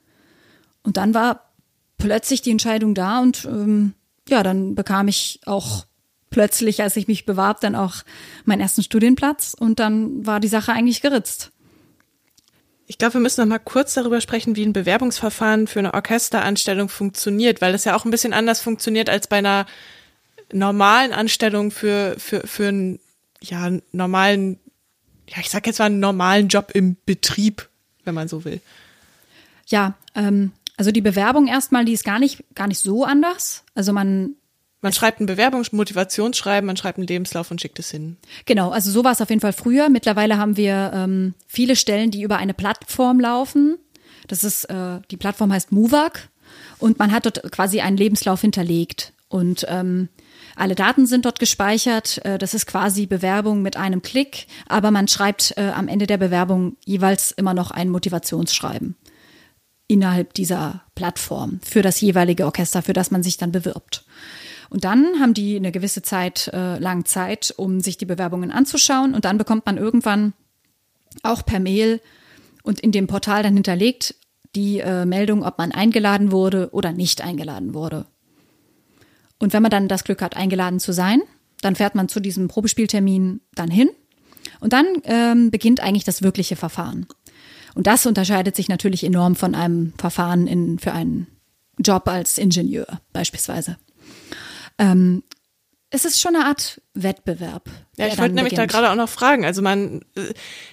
[0.82, 1.52] Und dann war
[1.98, 3.92] plötzlich die Entscheidung da und ähm,
[4.28, 5.86] ja, dann bekam ich auch
[6.30, 7.96] plötzlich, als ich mich bewarb, dann auch
[8.44, 11.52] meinen ersten Studienplatz und dann war die Sache eigentlich geritzt.
[12.88, 16.88] Ich glaube, wir müssen noch mal kurz darüber sprechen, wie ein Bewerbungsverfahren für eine Orchesteranstellung
[16.88, 19.66] funktioniert, weil das ja auch ein bisschen anders funktioniert als bei einer
[20.52, 23.00] normalen Anstellung für, für, für einen
[23.40, 24.60] ja, normalen,
[25.28, 27.68] ja, ich sag jetzt mal einen normalen Job im Betrieb,
[28.04, 28.60] wenn man so will.
[29.66, 33.64] Ja, ähm, also die Bewerbung erstmal, die ist gar nicht, gar nicht so anders.
[33.74, 34.36] Also man
[34.82, 38.18] man schreibt ein Bewerbungsmotivationsschreiben, man schreibt einen Lebenslauf und schickt es hin.
[38.44, 39.88] Genau, also so war es auf jeden Fall früher.
[39.88, 43.78] Mittlerweile haben wir ähm, viele Stellen, die über eine Plattform laufen.
[44.28, 46.28] Das ist, äh, die Plattform heißt Movak
[46.78, 49.12] und man hat dort quasi einen Lebenslauf hinterlegt.
[49.28, 50.08] Und ähm,
[50.54, 52.24] alle Daten sind dort gespeichert.
[52.24, 56.18] Äh, das ist quasi Bewerbung mit einem Klick, aber man schreibt äh, am Ende der
[56.18, 58.94] Bewerbung jeweils immer noch ein Motivationsschreiben
[59.88, 64.04] innerhalb dieser Plattform für das jeweilige Orchester, für das man sich dann bewirbt.
[64.68, 69.14] Und dann haben die eine gewisse Zeit äh, lang Zeit, um sich die Bewerbungen anzuschauen.
[69.14, 70.32] Und dann bekommt man irgendwann
[71.22, 72.00] auch per Mail
[72.62, 74.16] und in dem Portal dann hinterlegt
[74.56, 78.06] die äh, Meldung, ob man eingeladen wurde oder nicht eingeladen wurde.
[79.38, 81.20] Und wenn man dann das Glück hat, eingeladen zu sein,
[81.60, 83.90] dann fährt man zu diesem Probespieltermin dann hin.
[84.60, 87.06] Und dann ähm, beginnt eigentlich das wirkliche Verfahren.
[87.76, 91.26] Und das unterscheidet sich natürlich enorm von einem Verfahren in, für einen
[91.78, 93.76] Job als Ingenieur beispielsweise.
[94.78, 95.22] Ähm,
[95.90, 97.68] es ist schon eine Art Wettbewerb.
[97.98, 98.72] Ja, ich wollte nämlich beginnt.
[98.72, 99.44] da gerade auch noch fragen.
[99.44, 100.32] Also man, äh,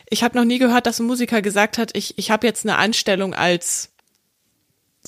[0.09, 2.77] ich habe noch nie gehört, dass ein Musiker gesagt hat, ich, ich habe jetzt eine
[2.77, 3.91] Anstellung als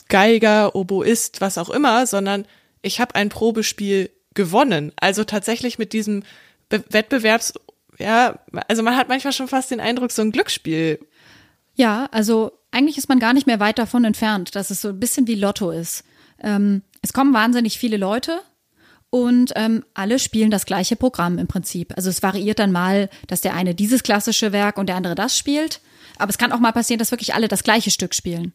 [0.10, 2.46] Geiger, Oboist, was auch immer, sondern
[2.82, 4.92] ich habe ein Probespiel gewonnen.
[4.98, 6.24] Also tatsächlich mit diesem
[6.68, 7.54] Be Wettbewerbs,
[8.00, 8.38] ja,
[8.68, 11.00] also man hat manchmal schon fast den Eindruck, so ein Glücksspiel.
[11.76, 15.00] Ja, also eigentlich ist man gar nicht mehr weit davon entfernt, dass es so ein
[15.00, 16.04] bisschen wie Lotto ist.
[16.42, 18.42] Ähm, es kommen wahnsinnig viele Leute
[19.10, 21.94] und ähm, alle spielen das gleiche Programm im Prinzip.
[21.96, 25.38] Also es variiert dann mal, dass der eine dieses klassische Werk und der andere das
[25.38, 25.82] spielt.
[26.18, 28.54] Aber es kann auch mal passieren, dass wirklich alle das gleiche Stück spielen.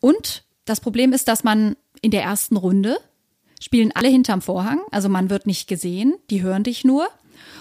[0.00, 2.98] Und das Problem ist, dass man in der ersten Runde
[3.60, 7.08] spielen alle hinterm Vorhang, also man wird nicht gesehen, die hören dich nur.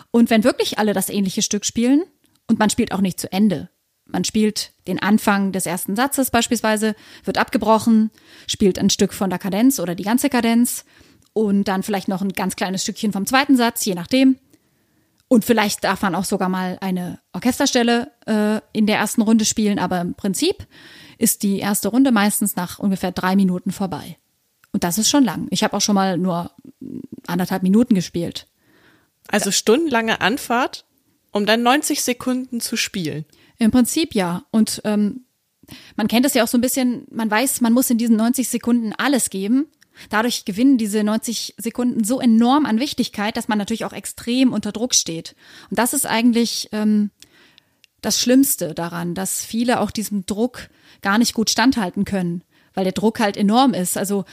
[0.10, 2.04] Und wenn wirklich alle das ähnliche Stück spielen
[2.48, 3.70] und man spielt auch nicht zu Ende,
[4.12, 8.12] man spielt den Anfang des ersten Satzes beispielsweise, wird abgebrochen,
[8.48, 10.86] spielt ein Stück von der Kadenz oder die ganze Kadenz
[11.34, 14.38] und dann vielleicht noch ein ganz kleines Stückchen vom zweiten Satz, je nachdem.
[15.28, 19.80] Und vielleicht darf man auch sogar mal eine Orchesterstelle äh, in der ersten Runde spielen,
[19.80, 20.68] aber im Prinzip
[21.18, 24.18] ist die erste Runde meistens nach ungefähr drei Minuten vorbei.
[24.74, 25.48] Und das ist schon lang.
[25.50, 26.52] Ich habe auch schon mal nur
[27.28, 28.48] anderthalb Minuten gespielt.
[29.28, 30.86] Also stundenlange Anfahrt,
[31.32, 33.26] um dann 90 Sekunden zu spielen.
[33.62, 34.44] Im Prinzip ja.
[34.50, 35.26] Und ähm,
[35.96, 38.50] man kennt es ja auch so ein bisschen, man weiß, man muss in diesen 90
[38.50, 39.68] Sekunden alles geben.
[40.10, 44.72] Dadurch gewinnen diese 90 Sekunden so enorm an Wichtigkeit, dass man natürlich auch extrem unter
[44.72, 45.36] Druck steht.
[45.70, 47.12] Und das ist eigentlich ähm,
[48.02, 50.70] das Schlimmste daran, dass viele auch diesem Druck
[51.04, 52.44] gar nicht gut standhalten können,
[52.74, 53.96] weil der Druck halt enorm ist.
[53.96, 54.26] Also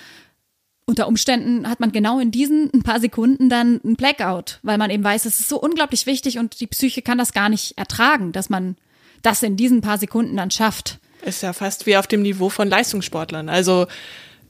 [0.86, 4.88] unter Umständen hat man genau in diesen ein paar Sekunden dann ein Blackout, weil man
[4.88, 8.32] eben weiß, es ist so unglaublich wichtig und die Psyche kann das gar nicht ertragen,
[8.32, 8.76] dass man
[9.22, 10.98] das in diesen paar Sekunden dann schafft.
[11.22, 13.48] Ist ja fast wie auf dem Niveau von Leistungssportlern.
[13.48, 13.86] Also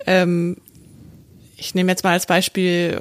[0.06, 0.58] ähm,
[1.56, 3.00] ich nehme jetzt mal als Beispiel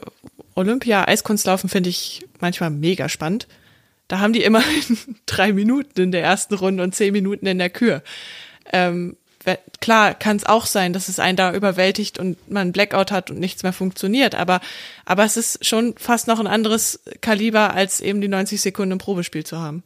[0.56, 3.48] Olympia, Eiskunstlaufen finde ich manchmal mega spannend.
[4.08, 4.64] Da haben die immer
[5.26, 8.02] drei Minuten in der ersten Runde und zehn Minuten in der Kür.
[8.72, 9.18] Ähm,
[9.80, 13.40] klar kann es auch sein, dass es einen da überwältigt und man Blackout hat und
[13.40, 14.60] nichts mehr funktioniert, aber,
[15.06, 18.98] aber es ist schon fast noch ein anderes Kaliber, als eben die 90 Sekunden im
[18.98, 19.84] Probespiel zu haben.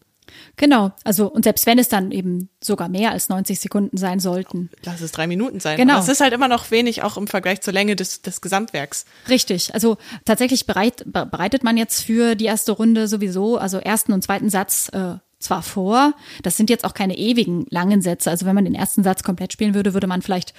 [0.57, 4.69] Genau, also und selbst wenn es dann eben sogar mehr als 90 Sekunden sein sollten.
[4.84, 5.77] Lass es drei Minuten sein.
[5.77, 5.93] Genau.
[5.93, 9.05] Aber es ist halt immer noch wenig, auch im Vergleich zur Länge des, des Gesamtwerks.
[9.29, 14.23] Richtig, also tatsächlich bereit, bereitet man jetzt für die erste Runde sowieso, also ersten und
[14.23, 16.13] zweiten Satz äh, zwar vor,
[16.43, 18.29] das sind jetzt auch keine ewigen langen Sätze.
[18.29, 20.53] Also wenn man den ersten Satz komplett spielen würde, würde man vielleicht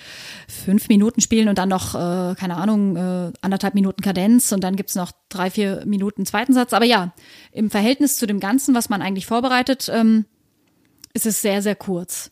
[0.49, 4.77] fünf Minuten spielen und dann noch, äh, keine Ahnung, äh, anderthalb Minuten Kadenz und dann
[4.77, 6.73] gibt's noch drei, vier Minuten zweiten Satz.
[6.73, 7.13] Aber ja,
[7.53, 10.27] im Verhältnis zu dem Ganzen, was man eigentlich vorbereitet, ähm,
[11.15, 12.31] ist es sehr, sehr kurz.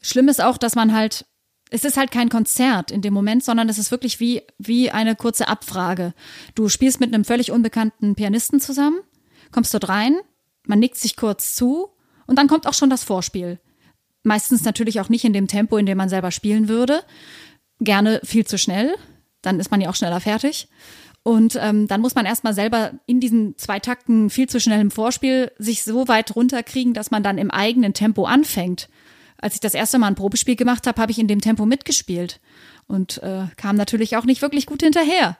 [0.00, 1.26] Schlimm ist auch, dass man halt
[1.72, 5.16] es ist halt kein Konzert in dem Moment, sondern es ist wirklich wie, wie eine
[5.16, 6.12] kurze Abfrage.
[6.54, 9.00] Du spielst mit einem völlig unbekannten Pianisten zusammen,
[9.52, 10.20] kommst dort rein,
[10.66, 11.88] man nickt sich kurz zu
[12.26, 13.58] und dann kommt auch schon das Vorspiel.
[14.22, 17.02] Meistens natürlich auch nicht in dem Tempo, in dem man selber spielen würde.
[17.80, 18.94] Gerne viel zu schnell.
[19.42, 20.68] Dann ist man ja auch schneller fertig.
[21.24, 24.90] Und ähm, dann muss man erstmal selber in diesen zwei Takten viel zu schnell im
[24.90, 28.88] Vorspiel sich so weit runterkriegen, dass man dann im eigenen Tempo anfängt.
[29.38, 32.40] Als ich das erste Mal ein Probespiel gemacht habe, habe ich in dem Tempo mitgespielt
[32.86, 35.36] und äh, kam natürlich auch nicht wirklich gut hinterher.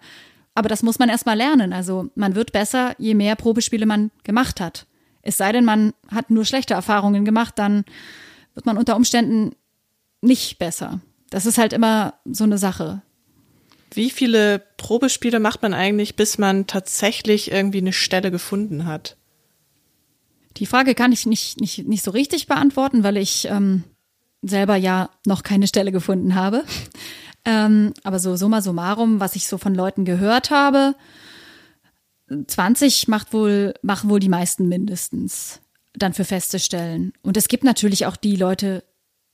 [0.54, 1.72] Aber das muss man erstmal lernen.
[1.72, 4.86] Also man wird besser, je mehr Probespiele man gemacht hat.
[5.22, 7.84] Es sei denn, man hat nur schlechte Erfahrungen gemacht, dann
[8.54, 9.54] wird man unter Umständen
[10.20, 11.00] nicht besser.
[11.30, 13.02] Das ist halt immer so eine Sache.
[13.94, 19.16] Wie viele Probespiele macht man eigentlich, bis man tatsächlich irgendwie eine Stelle gefunden hat?
[20.56, 23.84] Die Frage kann ich nicht, nicht, nicht so richtig beantworten, weil ich ähm,
[24.42, 26.64] selber ja noch keine Stelle gefunden habe.
[27.44, 30.94] Ähm, aber so summa summarum, was ich so von Leuten gehört habe,
[32.28, 35.60] 20 macht wohl, machen wohl die meisten mindestens
[35.94, 37.12] dann für feste Stellen.
[37.22, 38.84] Und es gibt natürlich auch die Leute,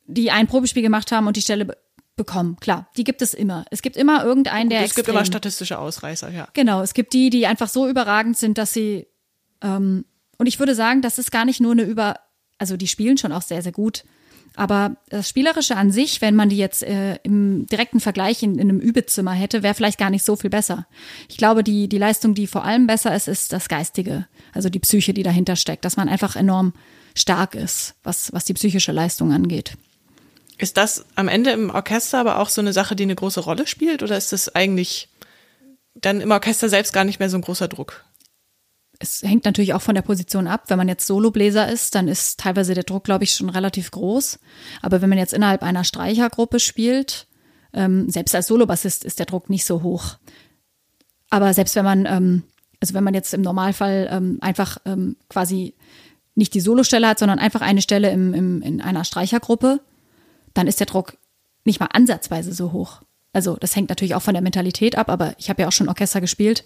[0.07, 1.76] die ein Probespiel gemacht haben und die Stelle
[2.16, 2.57] bekommen.
[2.61, 3.64] Klar, die gibt es immer.
[3.70, 4.82] Es gibt immer irgendeinen, der.
[4.82, 6.49] Es gibt immer statistische Ausreißer, ja.
[6.53, 9.07] Genau, es gibt die, die einfach so überragend sind, dass sie.
[9.62, 10.05] Ähm,
[10.36, 12.16] und ich würde sagen, das ist gar nicht nur eine über.
[12.59, 14.05] Also die spielen schon auch sehr, sehr gut.
[14.57, 18.68] Aber das Spielerische an sich, wenn man die jetzt äh, im direkten Vergleich in, in
[18.68, 20.86] einem Übezimmer hätte, wäre vielleicht gar nicht so viel besser.
[21.28, 24.80] Ich glaube, die, die Leistung, die vor allem besser ist, ist das Geistige, also die
[24.80, 26.72] Psyche, die dahinter steckt, dass man einfach enorm
[27.14, 29.74] stark ist, was, was die psychische Leistung angeht.
[30.59, 33.66] Ist das am Ende im Orchester aber auch so eine Sache, die eine große Rolle
[33.66, 35.09] spielt, oder ist das eigentlich
[35.94, 38.05] dann im Orchester selbst gar nicht mehr so ein großer Druck?
[38.99, 40.64] Es hängt natürlich auch von der Position ab.
[40.68, 44.38] Wenn man jetzt Solobläser ist, dann ist teilweise der Druck, glaube ich, schon relativ groß.
[44.82, 47.26] Aber wenn man jetzt innerhalb einer Streichergruppe spielt,
[47.72, 50.16] ähm, selbst als Solobassist ist der Druck nicht so hoch.
[51.30, 52.42] Aber selbst wenn man ähm,
[52.80, 55.74] also wenn man jetzt im Normalfall ähm, einfach ähm, quasi
[56.34, 59.80] nicht die Solostelle hat, sondern einfach eine Stelle im, im, in einer Streichergruppe,
[60.55, 61.16] dann ist der Druck
[61.64, 63.03] nicht mal ansatzweise so hoch.
[63.32, 65.88] Also das hängt natürlich auch von der Mentalität ab, aber ich habe ja auch schon
[65.88, 66.64] Orchester gespielt.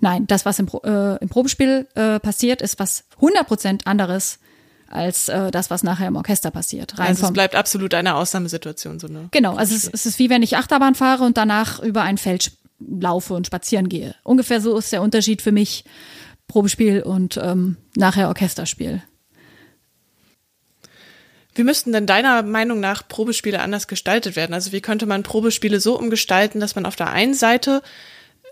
[0.00, 4.38] Nein, das, was im, äh, im Probespiel äh, passiert, ist was 100% anderes
[4.88, 6.98] als äh, das, was nachher im Orchester passiert.
[6.98, 9.00] Rein also es bleibt absolut eine Ausnahmesituation.
[9.00, 12.02] So eine genau, also es, es, ist wie wenn ich Achterbahn fahre und danach über
[12.02, 14.14] ein Feld laufe und spazieren gehe.
[14.22, 15.84] Ungefähr so ist der Unterschied für mich
[16.46, 19.02] Probespiel und ähm, nachher Orchesterspiel.
[21.54, 24.54] Wie müssten denn deiner Meinung nach Probespiele anders gestaltet werden?
[24.54, 27.82] Also wie könnte man Probespiele so umgestalten, dass man auf der einen Seite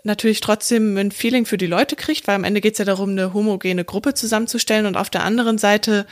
[0.03, 3.11] natürlich trotzdem ein Feeling für die Leute kriegt, weil am Ende geht es ja darum,
[3.11, 6.05] eine homogene Gruppe zusammenzustellen und auf der anderen Seite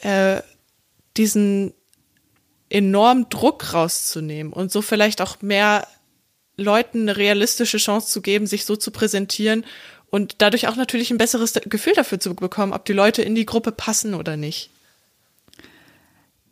[0.00, 0.40] äh,
[1.16, 1.74] diesen
[2.68, 5.86] enormen Druck rauszunehmen und so vielleicht auch mehr
[6.56, 9.64] Leuten eine realistische Chance zu geben, sich so zu präsentieren
[10.10, 13.46] und dadurch auch natürlich ein besseres Gefühl dafür zu bekommen, ob die Leute in die
[13.46, 14.70] Gruppe passen oder nicht.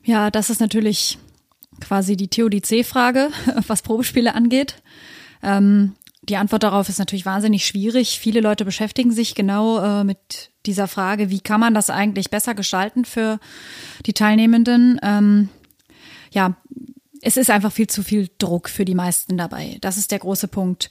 [0.02, 1.18] Ja, das ist natürlich
[1.80, 3.30] quasi die Theodizee-Frage,
[3.66, 4.76] was Probespiele angeht.
[5.42, 5.94] Ähm,
[6.28, 8.18] die Antwort darauf ist natürlich wahnsinnig schwierig.
[8.18, 12.54] Viele Leute beschäftigen sich genau äh, mit dieser Frage, wie kann man das eigentlich besser
[12.54, 13.38] gestalten für
[14.06, 14.98] die Teilnehmenden.
[15.02, 15.48] Ähm,
[16.32, 16.56] ja,
[17.20, 19.78] es ist einfach viel zu viel Druck für die meisten dabei.
[19.80, 20.90] Das ist der große Punkt.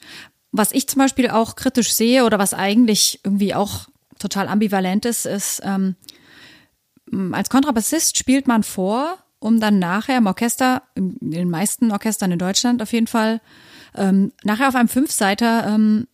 [0.52, 3.88] Was ich zum Beispiel auch kritisch sehe oder was eigentlich irgendwie auch
[4.20, 5.96] total ambivalent ist, ist, ähm,
[7.32, 12.40] als Kontrabassist spielt man vor, um dann nachher im Orchester, in den meisten Orchestern in
[12.40, 13.42] Deutschland auf jeden Fall,
[13.96, 16.08] ähm, nachher auf einem Fünfseiter ähm,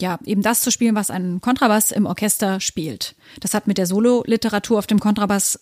[0.00, 3.14] ja, eben das zu spielen, was ein Kontrabass im Orchester spielt.
[3.40, 5.60] Das hat mit der Solo-Literatur auf dem Kontrabass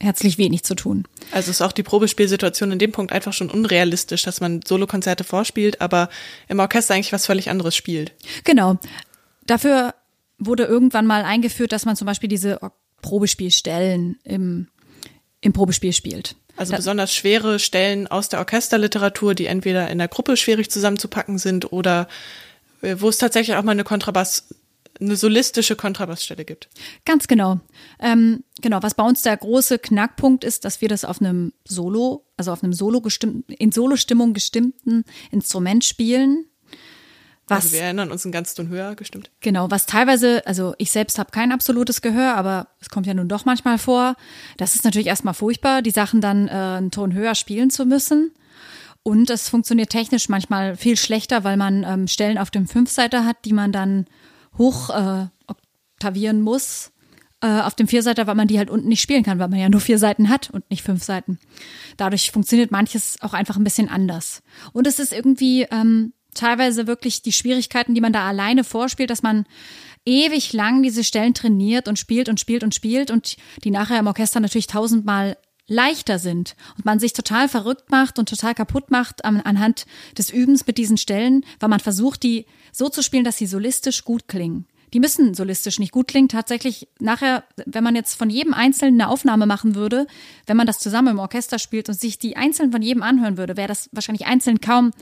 [0.00, 1.06] herzlich wenig zu tun.
[1.32, 5.80] Also ist auch die Probespielsituation in dem Punkt einfach schon unrealistisch, dass man Solokonzerte vorspielt,
[5.80, 6.10] aber
[6.48, 8.12] im Orchester eigentlich was völlig anderes spielt.
[8.44, 8.78] Genau.
[9.46, 9.94] Dafür
[10.38, 12.58] wurde irgendwann mal eingeführt, dass man zum Beispiel diese
[13.00, 14.68] Probespielstellen im,
[15.40, 16.36] im Probespiel spielt.
[16.56, 21.38] Also da, besonders schwere Stellen aus der Orchesterliteratur, die entweder in der Gruppe schwierig zusammenzupacken
[21.38, 22.08] sind oder
[22.82, 24.48] äh, wo es tatsächlich auch mal eine Kontrabass
[25.00, 26.68] eine solistische Kontrabassstelle gibt.
[27.04, 27.60] Ganz genau.
[28.00, 32.24] Ähm, genau, was bei uns der große Knackpunkt ist, dass wir das auf einem Solo,
[32.36, 36.46] also auf einem Solo gestimmten, in Solo-Stimmung gestimmten Instrument spielen.
[37.48, 39.30] Was, also wir erinnern uns einen ganz Ton höher gestimmt.
[39.40, 43.28] Genau, was teilweise, also ich selbst habe kein absolutes Gehör, aber es kommt ja nun
[43.28, 44.16] doch manchmal vor.
[44.56, 48.32] Das ist natürlich erstmal furchtbar, die Sachen dann äh, einen Ton höher spielen zu müssen.
[49.04, 53.44] Und es funktioniert technisch manchmal viel schlechter, weil man ähm, Stellen auf dem Fünfseiter hat,
[53.44, 54.06] die man dann
[54.58, 56.90] hoch äh, oktavieren muss.
[57.42, 59.68] Äh, auf dem Vierseiter, weil man die halt unten nicht spielen kann, weil man ja
[59.68, 61.38] nur vier Seiten hat und nicht fünf Seiten.
[61.98, 64.42] Dadurch funktioniert manches auch einfach ein bisschen anders.
[64.72, 69.22] Und es ist irgendwie ähm, teilweise wirklich die Schwierigkeiten, die man da alleine vorspielt, dass
[69.22, 69.46] man
[70.04, 74.06] ewig lang diese Stellen trainiert und spielt und spielt und spielt und die nachher im
[74.06, 75.36] Orchester natürlich tausendmal
[75.68, 80.30] leichter sind und man sich total verrückt macht und total kaputt macht an, anhand des
[80.30, 84.28] Übens mit diesen Stellen, weil man versucht, die so zu spielen, dass sie solistisch gut
[84.28, 84.66] klingen.
[84.94, 86.28] Die müssen solistisch nicht gut klingen.
[86.28, 90.06] Tatsächlich nachher, wenn man jetzt von jedem Einzelnen eine Aufnahme machen würde,
[90.46, 93.56] wenn man das zusammen im Orchester spielt und sich die einzeln von jedem anhören würde,
[93.56, 94.92] wäre das wahrscheinlich einzeln kaum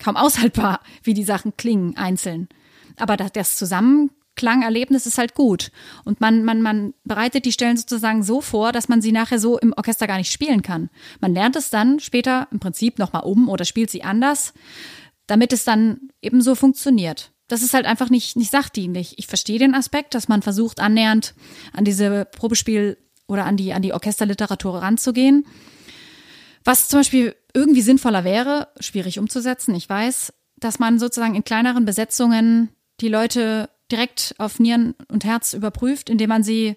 [0.00, 2.48] kaum aushaltbar, wie die Sachen klingen einzeln.
[2.96, 5.70] Aber das Zusammenklangerlebnis ist halt gut.
[6.04, 9.58] Und man, man, man bereitet die Stellen sozusagen so vor, dass man sie nachher so
[9.58, 10.90] im Orchester gar nicht spielen kann.
[11.20, 14.52] Man lernt es dann später im Prinzip nochmal um oder spielt sie anders,
[15.26, 17.32] damit es dann ebenso funktioniert.
[17.48, 19.18] Das ist halt einfach nicht, nicht sachdienlich.
[19.18, 21.34] Ich verstehe den Aspekt, dass man versucht, annähernd
[21.72, 22.96] an diese Probespiel-
[23.26, 25.46] oder an die, an die Orchesterliteratur ranzugehen.
[26.64, 31.84] Was zum Beispiel irgendwie sinnvoller wäre, schwierig umzusetzen, ich weiß, dass man sozusagen in kleineren
[31.84, 32.68] Besetzungen
[33.00, 36.76] die Leute direkt auf Nieren und Herz überprüft, indem man sie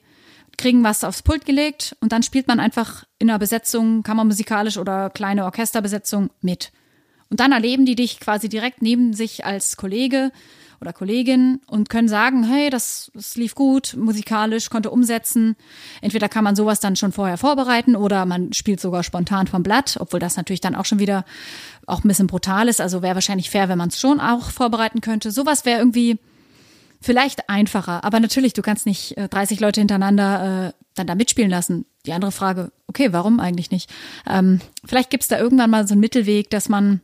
[0.57, 5.09] kriegen was aufs Pult gelegt und dann spielt man einfach in einer Besetzung, kammermusikalisch oder
[5.09, 6.71] kleine Orchesterbesetzung mit.
[7.29, 10.31] Und dann erleben die dich quasi direkt neben sich als Kollege
[10.83, 15.55] oder Kollegin und können sagen, hey, das, das lief gut, musikalisch, konnte umsetzen.
[16.01, 19.97] Entweder kann man sowas dann schon vorher vorbereiten oder man spielt sogar spontan vom Blatt,
[19.99, 21.23] obwohl das natürlich dann auch schon wieder
[21.87, 22.81] auch ein bisschen brutal ist.
[22.81, 25.31] Also wäre wahrscheinlich fair, wenn man es schon auch vorbereiten könnte.
[25.31, 26.19] Sowas wäre irgendwie
[27.01, 28.03] vielleicht einfacher.
[28.03, 31.85] Aber natürlich, du kannst nicht 30 äh, Leute hintereinander äh, dann da mitspielen lassen.
[32.05, 33.89] Die andere Frage, okay, warum eigentlich nicht?
[34.29, 37.01] Ähm, vielleicht gibt es da irgendwann mal so einen Mittelweg, dass man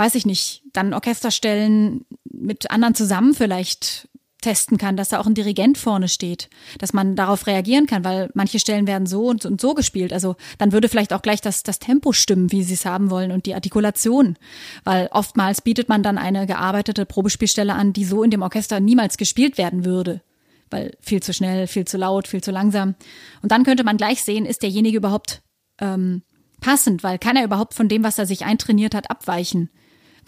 [0.00, 4.08] weiß ich nicht, dann Orchesterstellen mit anderen zusammen vielleicht
[4.40, 6.48] testen kann, dass da auch ein Dirigent vorne steht,
[6.78, 10.14] dass man darauf reagieren kann, weil manche Stellen werden so und, und so gespielt.
[10.14, 13.30] Also dann würde vielleicht auch gleich das, das Tempo stimmen, wie sie es haben wollen
[13.30, 14.38] und die Artikulation,
[14.84, 19.18] weil oftmals bietet man dann eine gearbeitete Probespielstelle an, die so in dem Orchester niemals
[19.18, 20.22] gespielt werden würde,
[20.70, 22.94] weil viel zu schnell, viel zu laut, viel zu langsam.
[23.42, 25.42] Und dann könnte man gleich sehen, ist derjenige überhaupt
[25.78, 26.22] ähm,
[26.62, 29.68] passend, weil kann er überhaupt von dem, was er sich eintrainiert hat, abweichen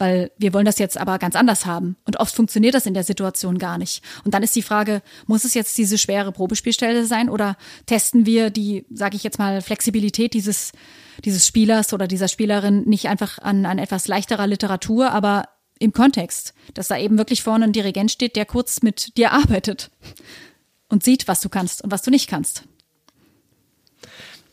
[0.02, 1.94] weil wir wollen das jetzt aber ganz anders haben.
[2.04, 4.02] Und oft funktioniert das in der Situation gar nicht.
[4.24, 8.50] Und dann ist die Frage, muss es jetzt diese schwere Probespielstelle sein oder testen wir
[8.50, 10.72] die, sage ich jetzt mal, Flexibilität dieses,
[11.24, 15.44] dieses Spielers oder dieser Spielerin nicht einfach an, an etwas leichterer Literatur, aber
[15.78, 19.92] im Kontext, dass da eben wirklich vorne ein Dirigent steht, der kurz mit dir arbeitet
[20.88, 22.64] und sieht, was du kannst und was du nicht kannst.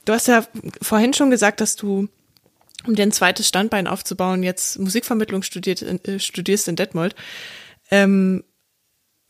[0.05, 0.45] Du hast ja
[0.79, 2.07] vorhin schon gesagt, dass du
[2.85, 7.15] um dir ein zweites Standbein aufzubauen, jetzt Musikvermittlung studiert, äh, studierst in Detmold.
[7.91, 8.43] Ähm,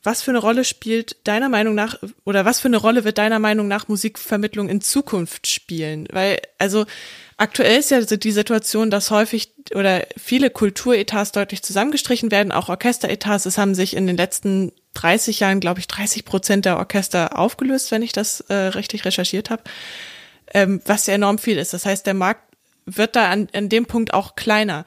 [0.04, 3.39] was für eine Rolle spielt deiner Meinung nach oder was für eine Rolle wird deiner
[3.39, 6.08] Meinung nach Musikvermittlung in Zukunft spielen?
[6.12, 6.86] Weil, also
[7.38, 13.45] aktuell ist ja die Situation, dass häufig oder viele Kulturetats deutlich zusammengestrichen werden, auch Orchesteretats.
[13.45, 17.91] Es haben sich in den letzten 30 Jahren, glaube ich, 30 Prozent der Orchester aufgelöst,
[17.91, 19.64] wenn ich das äh, richtig recherchiert habe,
[20.54, 21.74] ähm, was ja enorm viel ist.
[21.74, 22.49] Das heißt, der Markt
[22.98, 24.86] wird da an, an dem Punkt auch kleiner.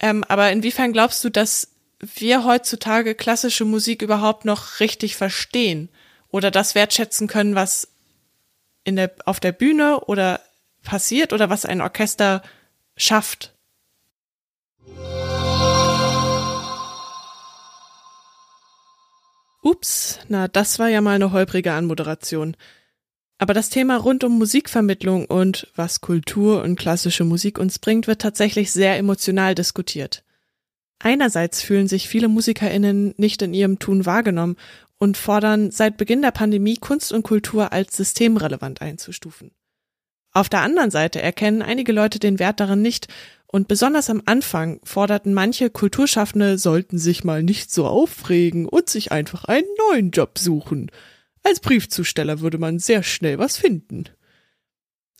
[0.00, 5.88] Ähm, aber inwiefern glaubst du, dass wir heutzutage klassische Musik überhaupt noch richtig verstehen
[6.30, 7.88] oder das wertschätzen können, was
[8.84, 10.40] in der, auf der Bühne oder
[10.82, 12.42] passiert oder was ein Orchester
[12.96, 13.52] schafft?
[19.62, 22.56] Ups, na, das war ja mal eine holprige Anmoderation.
[23.38, 28.20] Aber das Thema rund um Musikvermittlung und was Kultur und klassische Musik uns bringt, wird
[28.20, 30.24] tatsächlich sehr emotional diskutiert.
[30.98, 34.56] Einerseits fühlen sich viele Musikerinnen nicht in ihrem Tun wahrgenommen
[34.98, 39.52] und fordern seit Beginn der Pandemie Kunst und Kultur als systemrelevant einzustufen.
[40.32, 43.06] Auf der anderen Seite erkennen einige Leute den Wert darin nicht
[43.46, 49.12] und besonders am Anfang forderten manche Kulturschaffende sollten sich mal nicht so aufregen und sich
[49.12, 50.90] einfach einen neuen Job suchen.
[51.42, 54.04] Als Briefzusteller würde man sehr schnell was finden.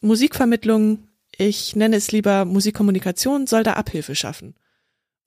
[0.02, 4.54] Musikvermittlung, ich nenne es lieber Musikkommunikation, soll da Abhilfe schaffen.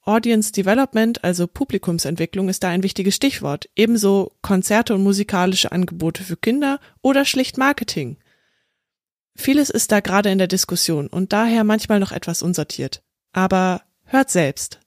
[0.03, 3.69] Audience Development, also Publikumsentwicklung, ist da ein wichtiges Stichwort.
[3.75, 8.17] Ebenso Konzerte und musikalische Angebote für Kinder oder schlicht Marketing.
[9.35, 13.03] Vieles ist da gerade in der Diskussion und daher manchmal noch etwas unsortiert.
[13.31, 14.80] Aber hört selbst.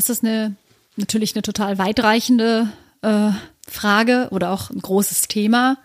[0.00, 0.56] Das ist eine
[0.96, 2.72] natürlich eine total weitreichende
[3.02, 3.32] äh,
[3.68, 5.76] Frage oder auch ein großes Thema.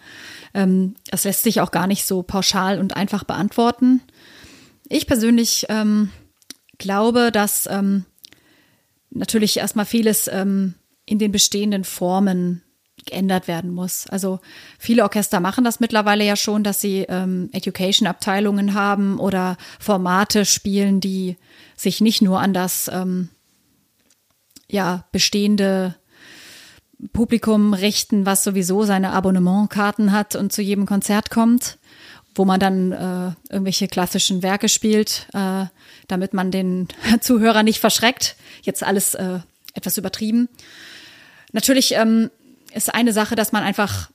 [0.53, 3.99] Ähm, das lässt sich auch gar nicht so pauschal und einfach beantworten.
[4.87, 6.11] Ich persönlich ähm,
[6.77, 8.05] glaube, dass ähm,
[9.09, 12.61] natürlich erstmal vieles ähm, in den bestehenden Formen
[13.05, 14.07] geändert werden muss.
[14.07, 14.39] Also
[14.79, 21.01] viele Orchester machen das mittlerweile ja schon, dass sie ähm, Education-Abteilungen haben oder Formate spielen,
[21.01, 21.35] die
[21.75, 23.27] sich nicht nur an das ähm,
[24.69, 25.95] ja, bestehende
[27.13, 31.77] Publikum richten, was sowieso seine Abonnementkarten hat und zu jedem Konzert kommt,
[32.33, 35.65] wo man dann äh, irgendwelche klassischen Werke spielt, äh,
[36.07, 36.87] damit man den
[37.21, 38.35] Zuhörer nicht verschreckt.
[38.61, 39.39] Jetzt alles äh,
[39.73, 40.49] etwas übertrieben.
[41.51, 42.31] Natürlich ähm,
[42.73, 44.09] ist eine Sache, dass man einfach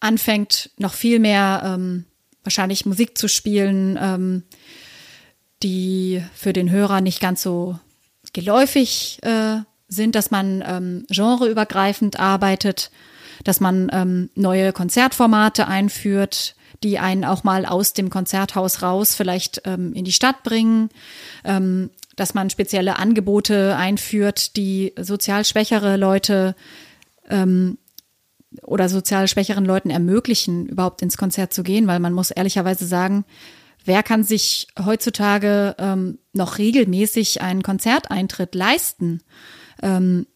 [0.00, 2.06] anfängt, noch viel mehr ähm,
[2.42, 4.42] wahrscheinlich Musik zu spielen, ähm,
[5.62, 7.78] die für den Hörer nicht ganz so
[8.32, 9.60] geläufig äh,
[9.94, 12.90] sind, dass man ähm, genreübergreifend arbeitet,
[13.44, 19.62] dass man ähm, neue Konzertformate einführt, die einen auch mal aus dem Konzerthaus raus vielleicht
[19.64, 20.90] ähm, in die Stadt bringen,
[21.44, 26.54] ähm, dass man spezielle Angebote einführt, die sozial schwächere Leute
[27.28, 27.78] ähm,
[28.62, 33.24] oder sozial schwächeren Leuten ermöglichen, überhaupt ins Konzert zu gehen, weil man muss ehrlicherweise sagen,
[33.84, 39.22] wer kann sich heutzutage ähm, noch regelmäßig einen Konzerteintritt leisten?
[39.82, 40.26] Ähm,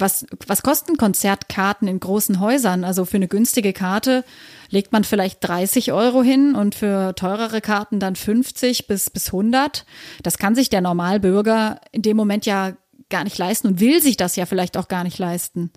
[0.00, 2.84] was, was kosten Konzertkarten in großen Häusern?
[2.84, 4.24] Also für eine günstige Karte
[4.70, 9.84] legt man vielleicht 30 Euro hin und für teurere Karten dann 50 bis, bis 100.
[10.22, 12.72] Das kann sich der Normalbürger in dem Moment ja
[13.10, 15.72] gar nicht leisten und will sich das ja vielleicht auch gar nicht leisten,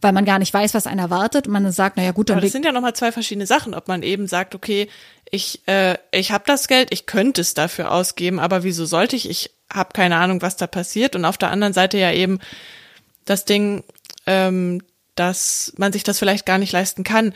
[0.00, 2.38] weil man gar nicht weiß, was einen erwartet und man sagt, naja gut, dann.
[2.38, 4.88] Aber das sind ja nochmal zwei verschiedene Sachen, ob man eben sagt, okay,
[5.30, 9.28] ich, äh, ich habe das Geld, ich könnte es dafür ausgeben, aber wieso sollte ich?
[9.28, 11.16] Ich habe keine Ahnung, was da passiert.
[11.16, 12.38] Und auf der anderen Seite ja eben
[13.24, 13.84] das Ding,
[14.26, 14.82] ähm,
[15.14, 17.34] dass man sich das vielleicht gar nicht leisten kann.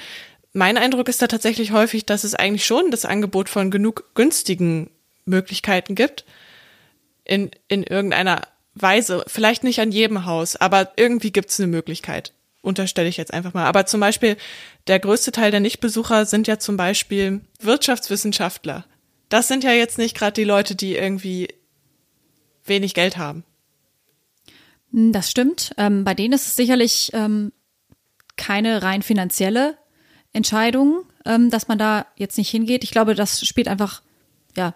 [0.53, 4.91] Mein Eindruck ist da tatsächlich häufig, dass es eigentlich schon das Angebot von genug günstigen
[5.25, 6.25] Möglichkeiten gibt.
[7.25, 8.43] In, in irgendeiner
[8.75, 9.25] Weise.
[9.27, 12.33] Vielleicht nicht an jedem Haus, aber irgendwie gibt es eine Möglichkeit.
[12.61, 13.67] Unterstelle ich jetzt einfach mal.
[13.67, 14.37] Aber zum Beispiel,
[14.87, 18.85] der größte Teil der Nichtbesucher sind ja zum Beispiel Wirtschaftswissenschaftler.
[19.29, 21.49] Das sind ja jetzt nicht gerade die Leute, die irgendwie
[22.65, 23.45] wenig Geld haben.
[24.93, 25.73] Hm, das stimmt.
[25.77, 27.53] Ähm, bei denen ist es sicherlich ähm,
[28.37, 29.77] keine rein finanzielle
[30.33, 32.85] Entscheidung, ähm, dass man da jetzt nicht hingeht.
[32.85, 34.03] Ich glaube, das spielt einfach,
[34.57, 34.75] ja,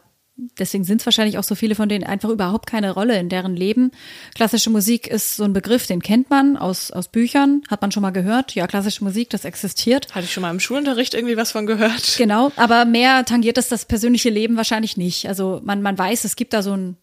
[0.59, 3.57] deswegen sind es wahrscheinlich auch so viele von denen einfach überhaupt keine Rolle in deren
[3.57, 3.91] Leben.
[4.35, 8.03] Klassische Musik ist so ein Begriff, den kennt man aus, aus Büchern, hat man schon
[8.03, 8.55] mal gehört.
[8.55, 10.15] Ja, klassische Musik, das existiert.
[10.15, 12.17] Hatte ich schon mal im Schulunterricht irgendwie was von gehört.
[12.17, 15.29] Genau, aber mehr tangiert es das persönliche Leben wahrscheinlich nicht.
[15.29, 16.97] Also man, man weiß, es gibt da so ein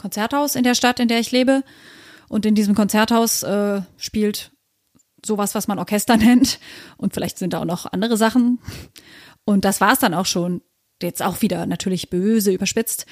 [0.00, 1.62] Konzerthaus in der Stadt, in der ich lebe.
[2.28, 4.52] Und in diesem Konzerthaus äh, spielt
[5.24, 6.58] sowas, was man Orchester nennt.
[6.96, 8.58] Und vielleicht sind da auch noch andere Sachen.
[9.44, 10.62] Und das war es dann auch schon.
[11.02, 13.06] Jetzt auch wieder natürlich böse, überspitzt.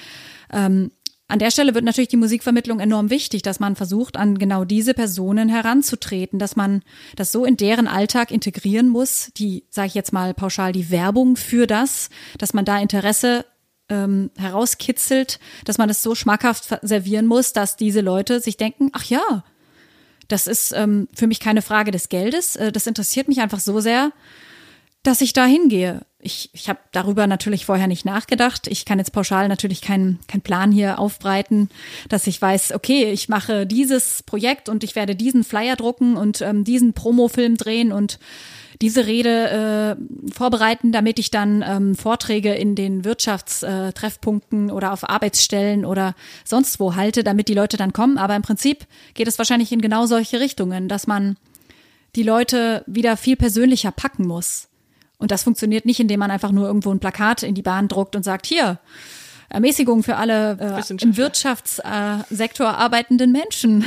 [0.53, 0.91] Ähm,
[1.27, 4.95] an der Stelle wird natürlich die Musikvermittlung enorm wichtig, dass man versucht, an genau diese
[4.95, 6.81] Personen heranzutreten, dass man
[7.15, 11.35] das so in deren Alltag integrieren muss, die, sage ich jetzt mal pauschal, die Werbung
[11.35, 12.09] für das,
[12.39, 13.45] dass man da Interesse
[13.89, 19.05] ähm, herauskitzelt, dass man es so schmackhaft servieren muss, dass diese Leute sich denken, ach
[19.05, 19.43] ja,
[20.27, 22.55] das ist ähm, für mich keine Frage des Geldes.
[22.55, 24.11] Äh, das interessiert mich einfach so sehr,
[25.03, 26.01] dass ich da hingehe.
[26.21, 28.67] Ich, ich habe darüber natürlich vorher nicht nachgedacht.
[28.67, 31.69] Ich kann jetzt pauschal natürlich keinen keinen Plan hier aufbreiten,
[32.09, 36.41] dass ich weiß, okay, ich mache dieses Projekt und ich werde diesen Flyer drucken und
[36.41, 38.19] ähm, diesen Promofilm drehen und
[38.81, 45.83] diese Rede äh, vorbereiten, damit ich dann ähm, Vorträge in den Wirtschaftstreffpunkten oder auf Arbeitsstellen
[45.83, 46.15] oder
[46.45, 48.17] sonst wo halte, damit die Leute dann kommen.
[48.17, 51.35] Aber im Prinzip geht es wahrscheinlich in genau solche Richtungen, dass man
[52.15, 54.69] die Leute wieder viel persönlicher packen muss.
[55.17, 58.15] Und das funktioniert nicht, indem man einfach nur irgendwo ein Plakat in die Bahn druckt
[58.15, 58.79] und sagt, hier,
[59.49, 63.83] Ermäßigung für alle äh, im Wirtschaftssektor äh, arbeitenden Menschen.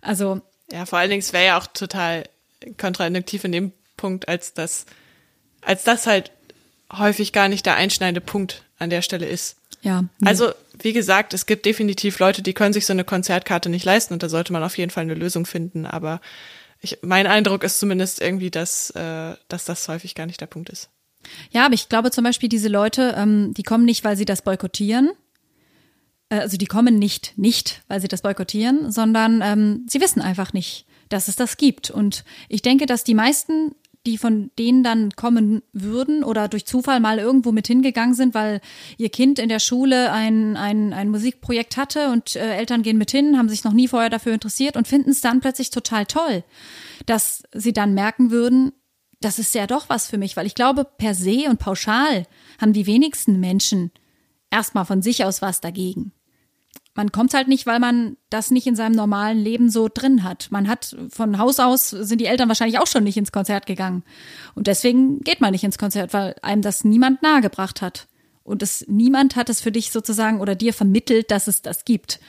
[0.00, 0.40] Also.
[0.72, 2.24] Ja, vor allen Dingen, es wäre ja auch total
[2.78, 4.86] kontrainduktiv in dem Punkt, als das,
[5.60, 6.32] als das halt
[6.92, 9.56] häufig gar nicht der einschneidende Punkt an der Stelle ist.
[9.82, 10.02] Ja.
[10.18, 10.28] Nee.
[10.28, 14.14] Also, wie gesagt, es gibt definitiv Leute, die können sich so eine Konzertkarte nicht leisten
[14.14, 15.86] und da sollte man auf jeden Fall eine Lösung finden.
[15.86, 16.20] Aber
[16.80, 20.70] ich, mein Eindruck ist zumindest irgendwie, dass, äh, dass das häufig gar nicht der Punkt
[20.70, 20.88] ist.
[21.50, 24.42] Ja, aber ich glaube zum Beispiel, diese Leute, ähm, die kommen nicht, weil sie das
[24.42, 25.10] boykottieren.
[26.28, 30.52] Äh, also die kommen nicht, nicht, weil sie das boykottieren, sondern ähm, sie wissen einfach
[30.52, 31.90] nicht, dass es das gibt.
[31.90, 33.74] Und ich denke, dass die meisten
[34.06, 38.60] die von denen dann kommen würden oder durch Zufall mal irgendwo mit hingegangen sind, weil
[38.98, 43.10] ihr Kind in der Schule ein, ein, ein Musikprojekt hatte und äh, Eltern gehen mit
[43.10, 46.44] hin, haben sich noch nie vorher dafür interessiert und finden es dann plötzlich total toll,
[47.06, 48.72] dass sie dann merken würden,
[49.20, 52.26] das ist ja doch was für mich, weil ich glaube, per se und pauschal
[52.60, 53.90] haben die wenigsten Menschen
[54.50, 56.12] erstmal von sich aus was dagegen
[56.94, 60.46] man kommt halt nicht, weil man das nicht in seinem normalen Leben so drin hat.
[60.50, 64.04] Man hat von Haus aus sind die Eltern wahrscheinlich auch schon nicht ins Konzert gegangen.
[64.54, 68.06] Und deswegen geht man nicht ins Konzert, weil einem das niemand nahegebracht hat.
[68.44, 72.20] Und es, niemand hat es für dich sozusagen oder dir vermittelt, dass es das gibt.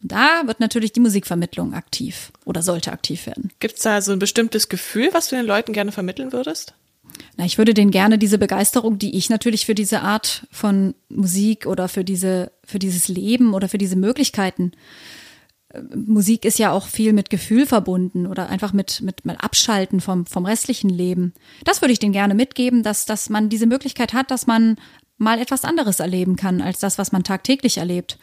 [0.00, 3.50] Und da wird natürlich die Musikvermittlung aktiv oder sollte aktiv werden.
[3.60, 6.74] Gibt es da so ein bestimmtes Gefühl, was du den Leuten gerne vermitteln würdest?
[7.36, 11.66] Na, ich würde denen gerne diese Begeisterung, die ich natürlich für diese Art von Musik
[11.66, 14.72] oder für diese, für dieses Leben oder für diese Möglichkeiten
[15.70, 20.00] äh, Musik ist ja auch viel mit Gefühl verbunden oder einfach mit, mit, mit Abschalten
[20.00, 21.34] vom, vom restlichen Leben.
[21.64, 24.76] Das würde ich denen gerne mitgeben, dass, dass man diese Möglichkeit hat, dass man
[25.18, 28.18] mal etwas anderes erleben kann als das, was man tagtäglich erlebt.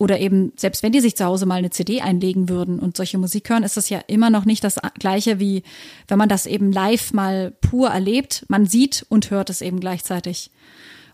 [0.00, 3.18] Oder eben, selbst wenn die sich zu Hause mal eine CD einlegen würden und solche
[3.18, 5.62] Musik hören, ist das ja immer noch nicht das gleiche, wie
[6.08, 8.46] wenn man das eben live mal pur erlebt.
[8.48, 10.52] Man sieht und hört es eben gleichzeitig.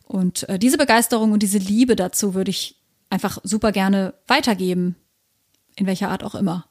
[0.05, 2.77] Und äh, diese Begeisterung und diese Liebe dazu würde ich
[3.11, 4.95] einfach super gerne weitergeben.
[5.75, 6.67] In welcher Art auch immer.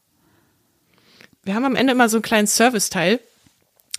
[1.44, 3.20] Wir haben am Ende immer so einen kleinen Serviceteil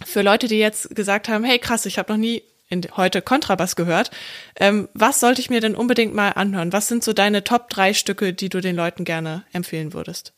[0.07, 3.77] für Leute, die jetzt gesagt haben, hey krass, ich habe noch nie in, heute Kontrabass
[3.77, 4.11] gehört.
[4.57, 6.73] Ähm, was sollte ich mir denn unbedingt mal anhören?
[6.73, 10.33] Was sind so deine Top drei Stücke, die du den Leuten gerne empfehlen würdest?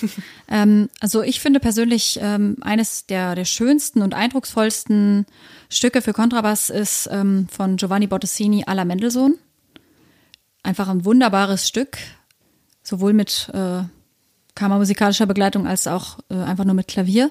[0.48, 5.26] ähm, also ich finde persönlich ähm, eines der, der schönsten und eindrucksvollsten
[5.68, 9.38] Stücke für Kontrabass ist ähm, von Giovanni Bottesini alla Mendelssohn.
[10.62, 11.98] Einfach ein wunderbares Stück,
[12.82, 13.82] sowohl mit äh,
[14.54, 17.30] kammermusikalischer Begleitung als auch äh, einfach nur mit Klavier.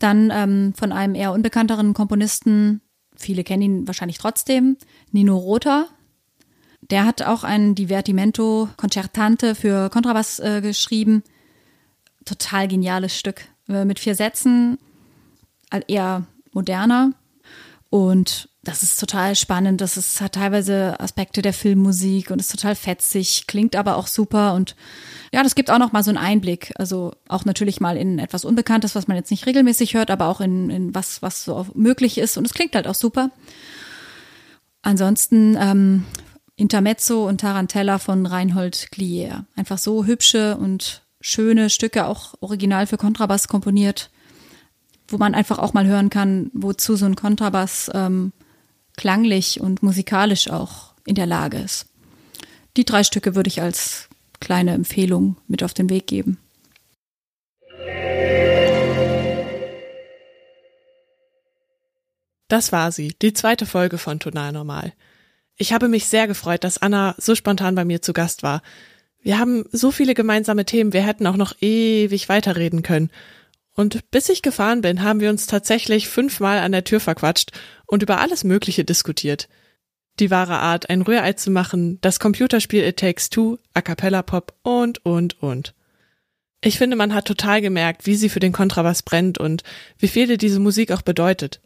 [0.00, 2.80] Dann ähm, von einem eher unbekannteren Komponisten
[3.22, 4.76] viele kennen ihn wahrscheinlich trotzdem,
[5.10, 5.86] Nino Rota.
[6.90, 11.22] Der hat auch ein Divertimento Concertante für Kontrabass äh, geschrieben.
[12.24, 13.42] Total geniales Stück.
[13.68, 14.78] Äh, mit vier Sätzen,
[15.86, 17.12] eher moderner.
[17.90, 19.80] Und das ist total spannend.
[19.80, 24.54] Das ist, hat teilweise Aspekte der Filmmusik und ist total fetzig, klingt aber auch super
[24.54, 24.76] und
[25.34, 26.72] ja, das gibt auch noch mal so einen Einblick.
[26.76, 30.40] Also auch natürlich mal in etwas Unbekanntes, was man jetzt nicht regelmäßig hört, aber auch
[30.40, 33.30] in, in was, was so möglich ist und es klingt halt auch super.
[34.82, 36.04] Ansonsten ähm,
[36.54, 39.46] Intermezzo und Tarantella von Reinhold Glier.
[39.56, 44.10] Einfach so hübsche und schöne Stücke, auch original für Kontrabass komponiert,
[45.08, 48.32] wo man einfach auch mal hören kann, wozu so ein Kontrabass ähm,
[48.96, 51.86] klanglich und musikalisch auch in der Lage ist.
[52.76, 54.08] Die drei Stücke würde ich als
[54.40, 56.38] kleine Empfehlung mit auf den Weg geben.
[62.48, 64.92] Das war sie, die zweite Folge von Tonal Normal.
[65.56, 68.62] Ich habe mich sehr gefreut, dass Anna so spontan bei mir zu Gast war.
[69.22, 73.10] Wir haben so viele gemeinsame Themen, wir hätten auch noch ewig weiterreden können.
[73.74, 77.52] Und bis ich gefahren bin, haben wir uns tatsächlich fünfmal an der Tür verquatscht
[77.92, 79.50] und über alles Mögliche diskutiert.
[80.18, 84.54] Die wahre Art, ein Rührei zu machen, das Computerspiel It Takes Two, A Cappella Pop
[84.62, 85.74] und, und, und.
[86.62, 89.62] Ich finde, man hat total gemerkt, wie sie für den Kontrabass brennt und
[89.98, 91.60] wie viel dir diese Musik auch bedeutet.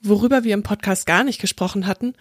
[0.00, 2.14] Worüber wir im Podcast gar nicht gesprochen hatten,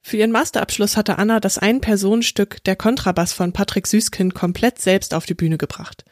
[0.00, 5.26] für ihren Masterabschluss hatte Anna das Ein-Personenstück Der Kontrabass von Patrick Süßkind komplett selbst auf
[5.26, 6.04] die Bühne gebracht.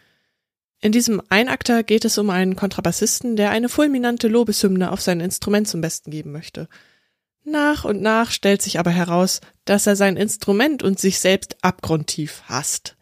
[0.81, 5.67] In diesem Einakter geht es um einen Kontrabassisten, der eine fulminante Lobeshymne auf sein Instrument
[5.67, 6.69] zum Besten geben möchte.
[7.45, 12.43] Nach und nach stellt sich aber heraus, dass er sein Instrument und sich selbst abgrundtief
[12.45, 12.97] hasst.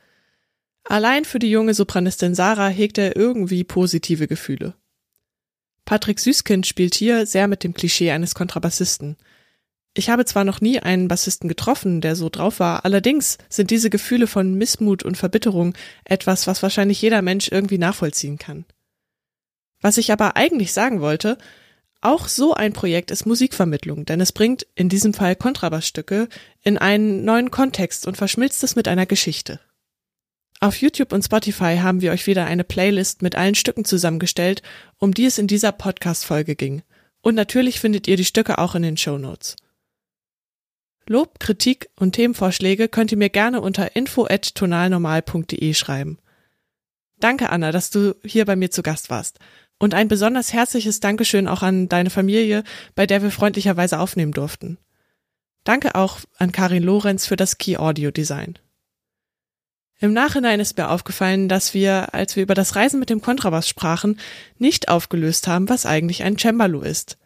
[0.85, 4.75] Allein für die junge Sopranistin Sarah hegt er irgendwie positive Gefühle.
[5.85, 9.17] Patrick Süßkind spielt hier sehr mit dem Klischee eines Kontrabassisten.
[9.99, 13.89] Ich habe zwar noch nie einen Bassisten getroffen, der so drauf war, allerdings sind diese
[13.89, 15.73] Gefühle von Missmut und Verbitterung
[16.05, 18.67] etwas, was wahrscheinlich jeder Mensch irgendwie nachvollziehen kann.
[19.81, 21.39] Was ich aber eigentlich sagen wollte,
[22.03, 26.29] auch so ein Projekt ist Musikvermittlung, denn es bringt in diesem Fall Kontrabassstücke
[26.63, 29.61] in einen neuen Kontext und verschmilzt es mit einer Geschichte.
[30.61, 34.61] Auf YouTube und Spotify haben wir euch wieder eine Playlist mit allen Stücken zusammengestellt,
[34.99, 36.83] um die es in dieser Podcast-Folge ging.
[37.23, 39.57] Und natürlich findet ihr die Stücke auch in den Show Notes.
[41.09, 46.19] Lob, Kritik und Themenvorschläge könnt ihr mir gerne unter info@tonalnormal.de schreiben.
[47.19, 49.39] Danke Anna, dass du hier bei mir zu Gast warst.
[49.79, 54.79] Und ein besonders herzliches Dankeschön auch an deine Familie, bei der wir freundlicherweise aufnehmen durften.
[55.65, 58.59] Danke auch an Karin Lorenz für das Key Audio Design.
[59.99, 63.69] Im Nachhinein ist mir aufgefallen, dass wir, als wir über das Reisen mit dem Kontrabass
[63.69, 64.19] sprachen,
[64.59, 67.17] nicht aufgelöst haben, was eigentlich ein Cembalo ist.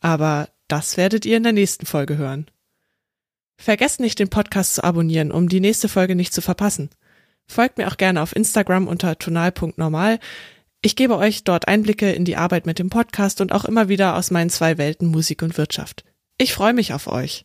[0.00, 2.50] Aber das werdet ihr in der nächsten Folge hören.
[3.60, 6.88] Vergesst nicht, den Podcast zu abonnieren, um die nächste Folge nicht zu verpassen.
[7.46, 10.18] Folgt mir auch gerne auf Instagram unter tonal.normal.
[10.80, 14.16] Ich gebe euch dort Einblicke in die Arbeit mit dem Podcast und auch immer wieder
[14.16, 16.04] aus meinen zwei Welten Musik und Wirtschaft.
[16.38, 17.44] Ich freue mich auf euch.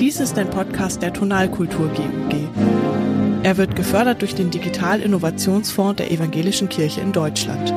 [0.00, 2.48] Dies ist ein Podcast der Tonalkultur GUG.
[3.44, 7.72] Er wird gefördert durch den Digital-Innovationsfonds der Evangelischen Kirche in Deutschland.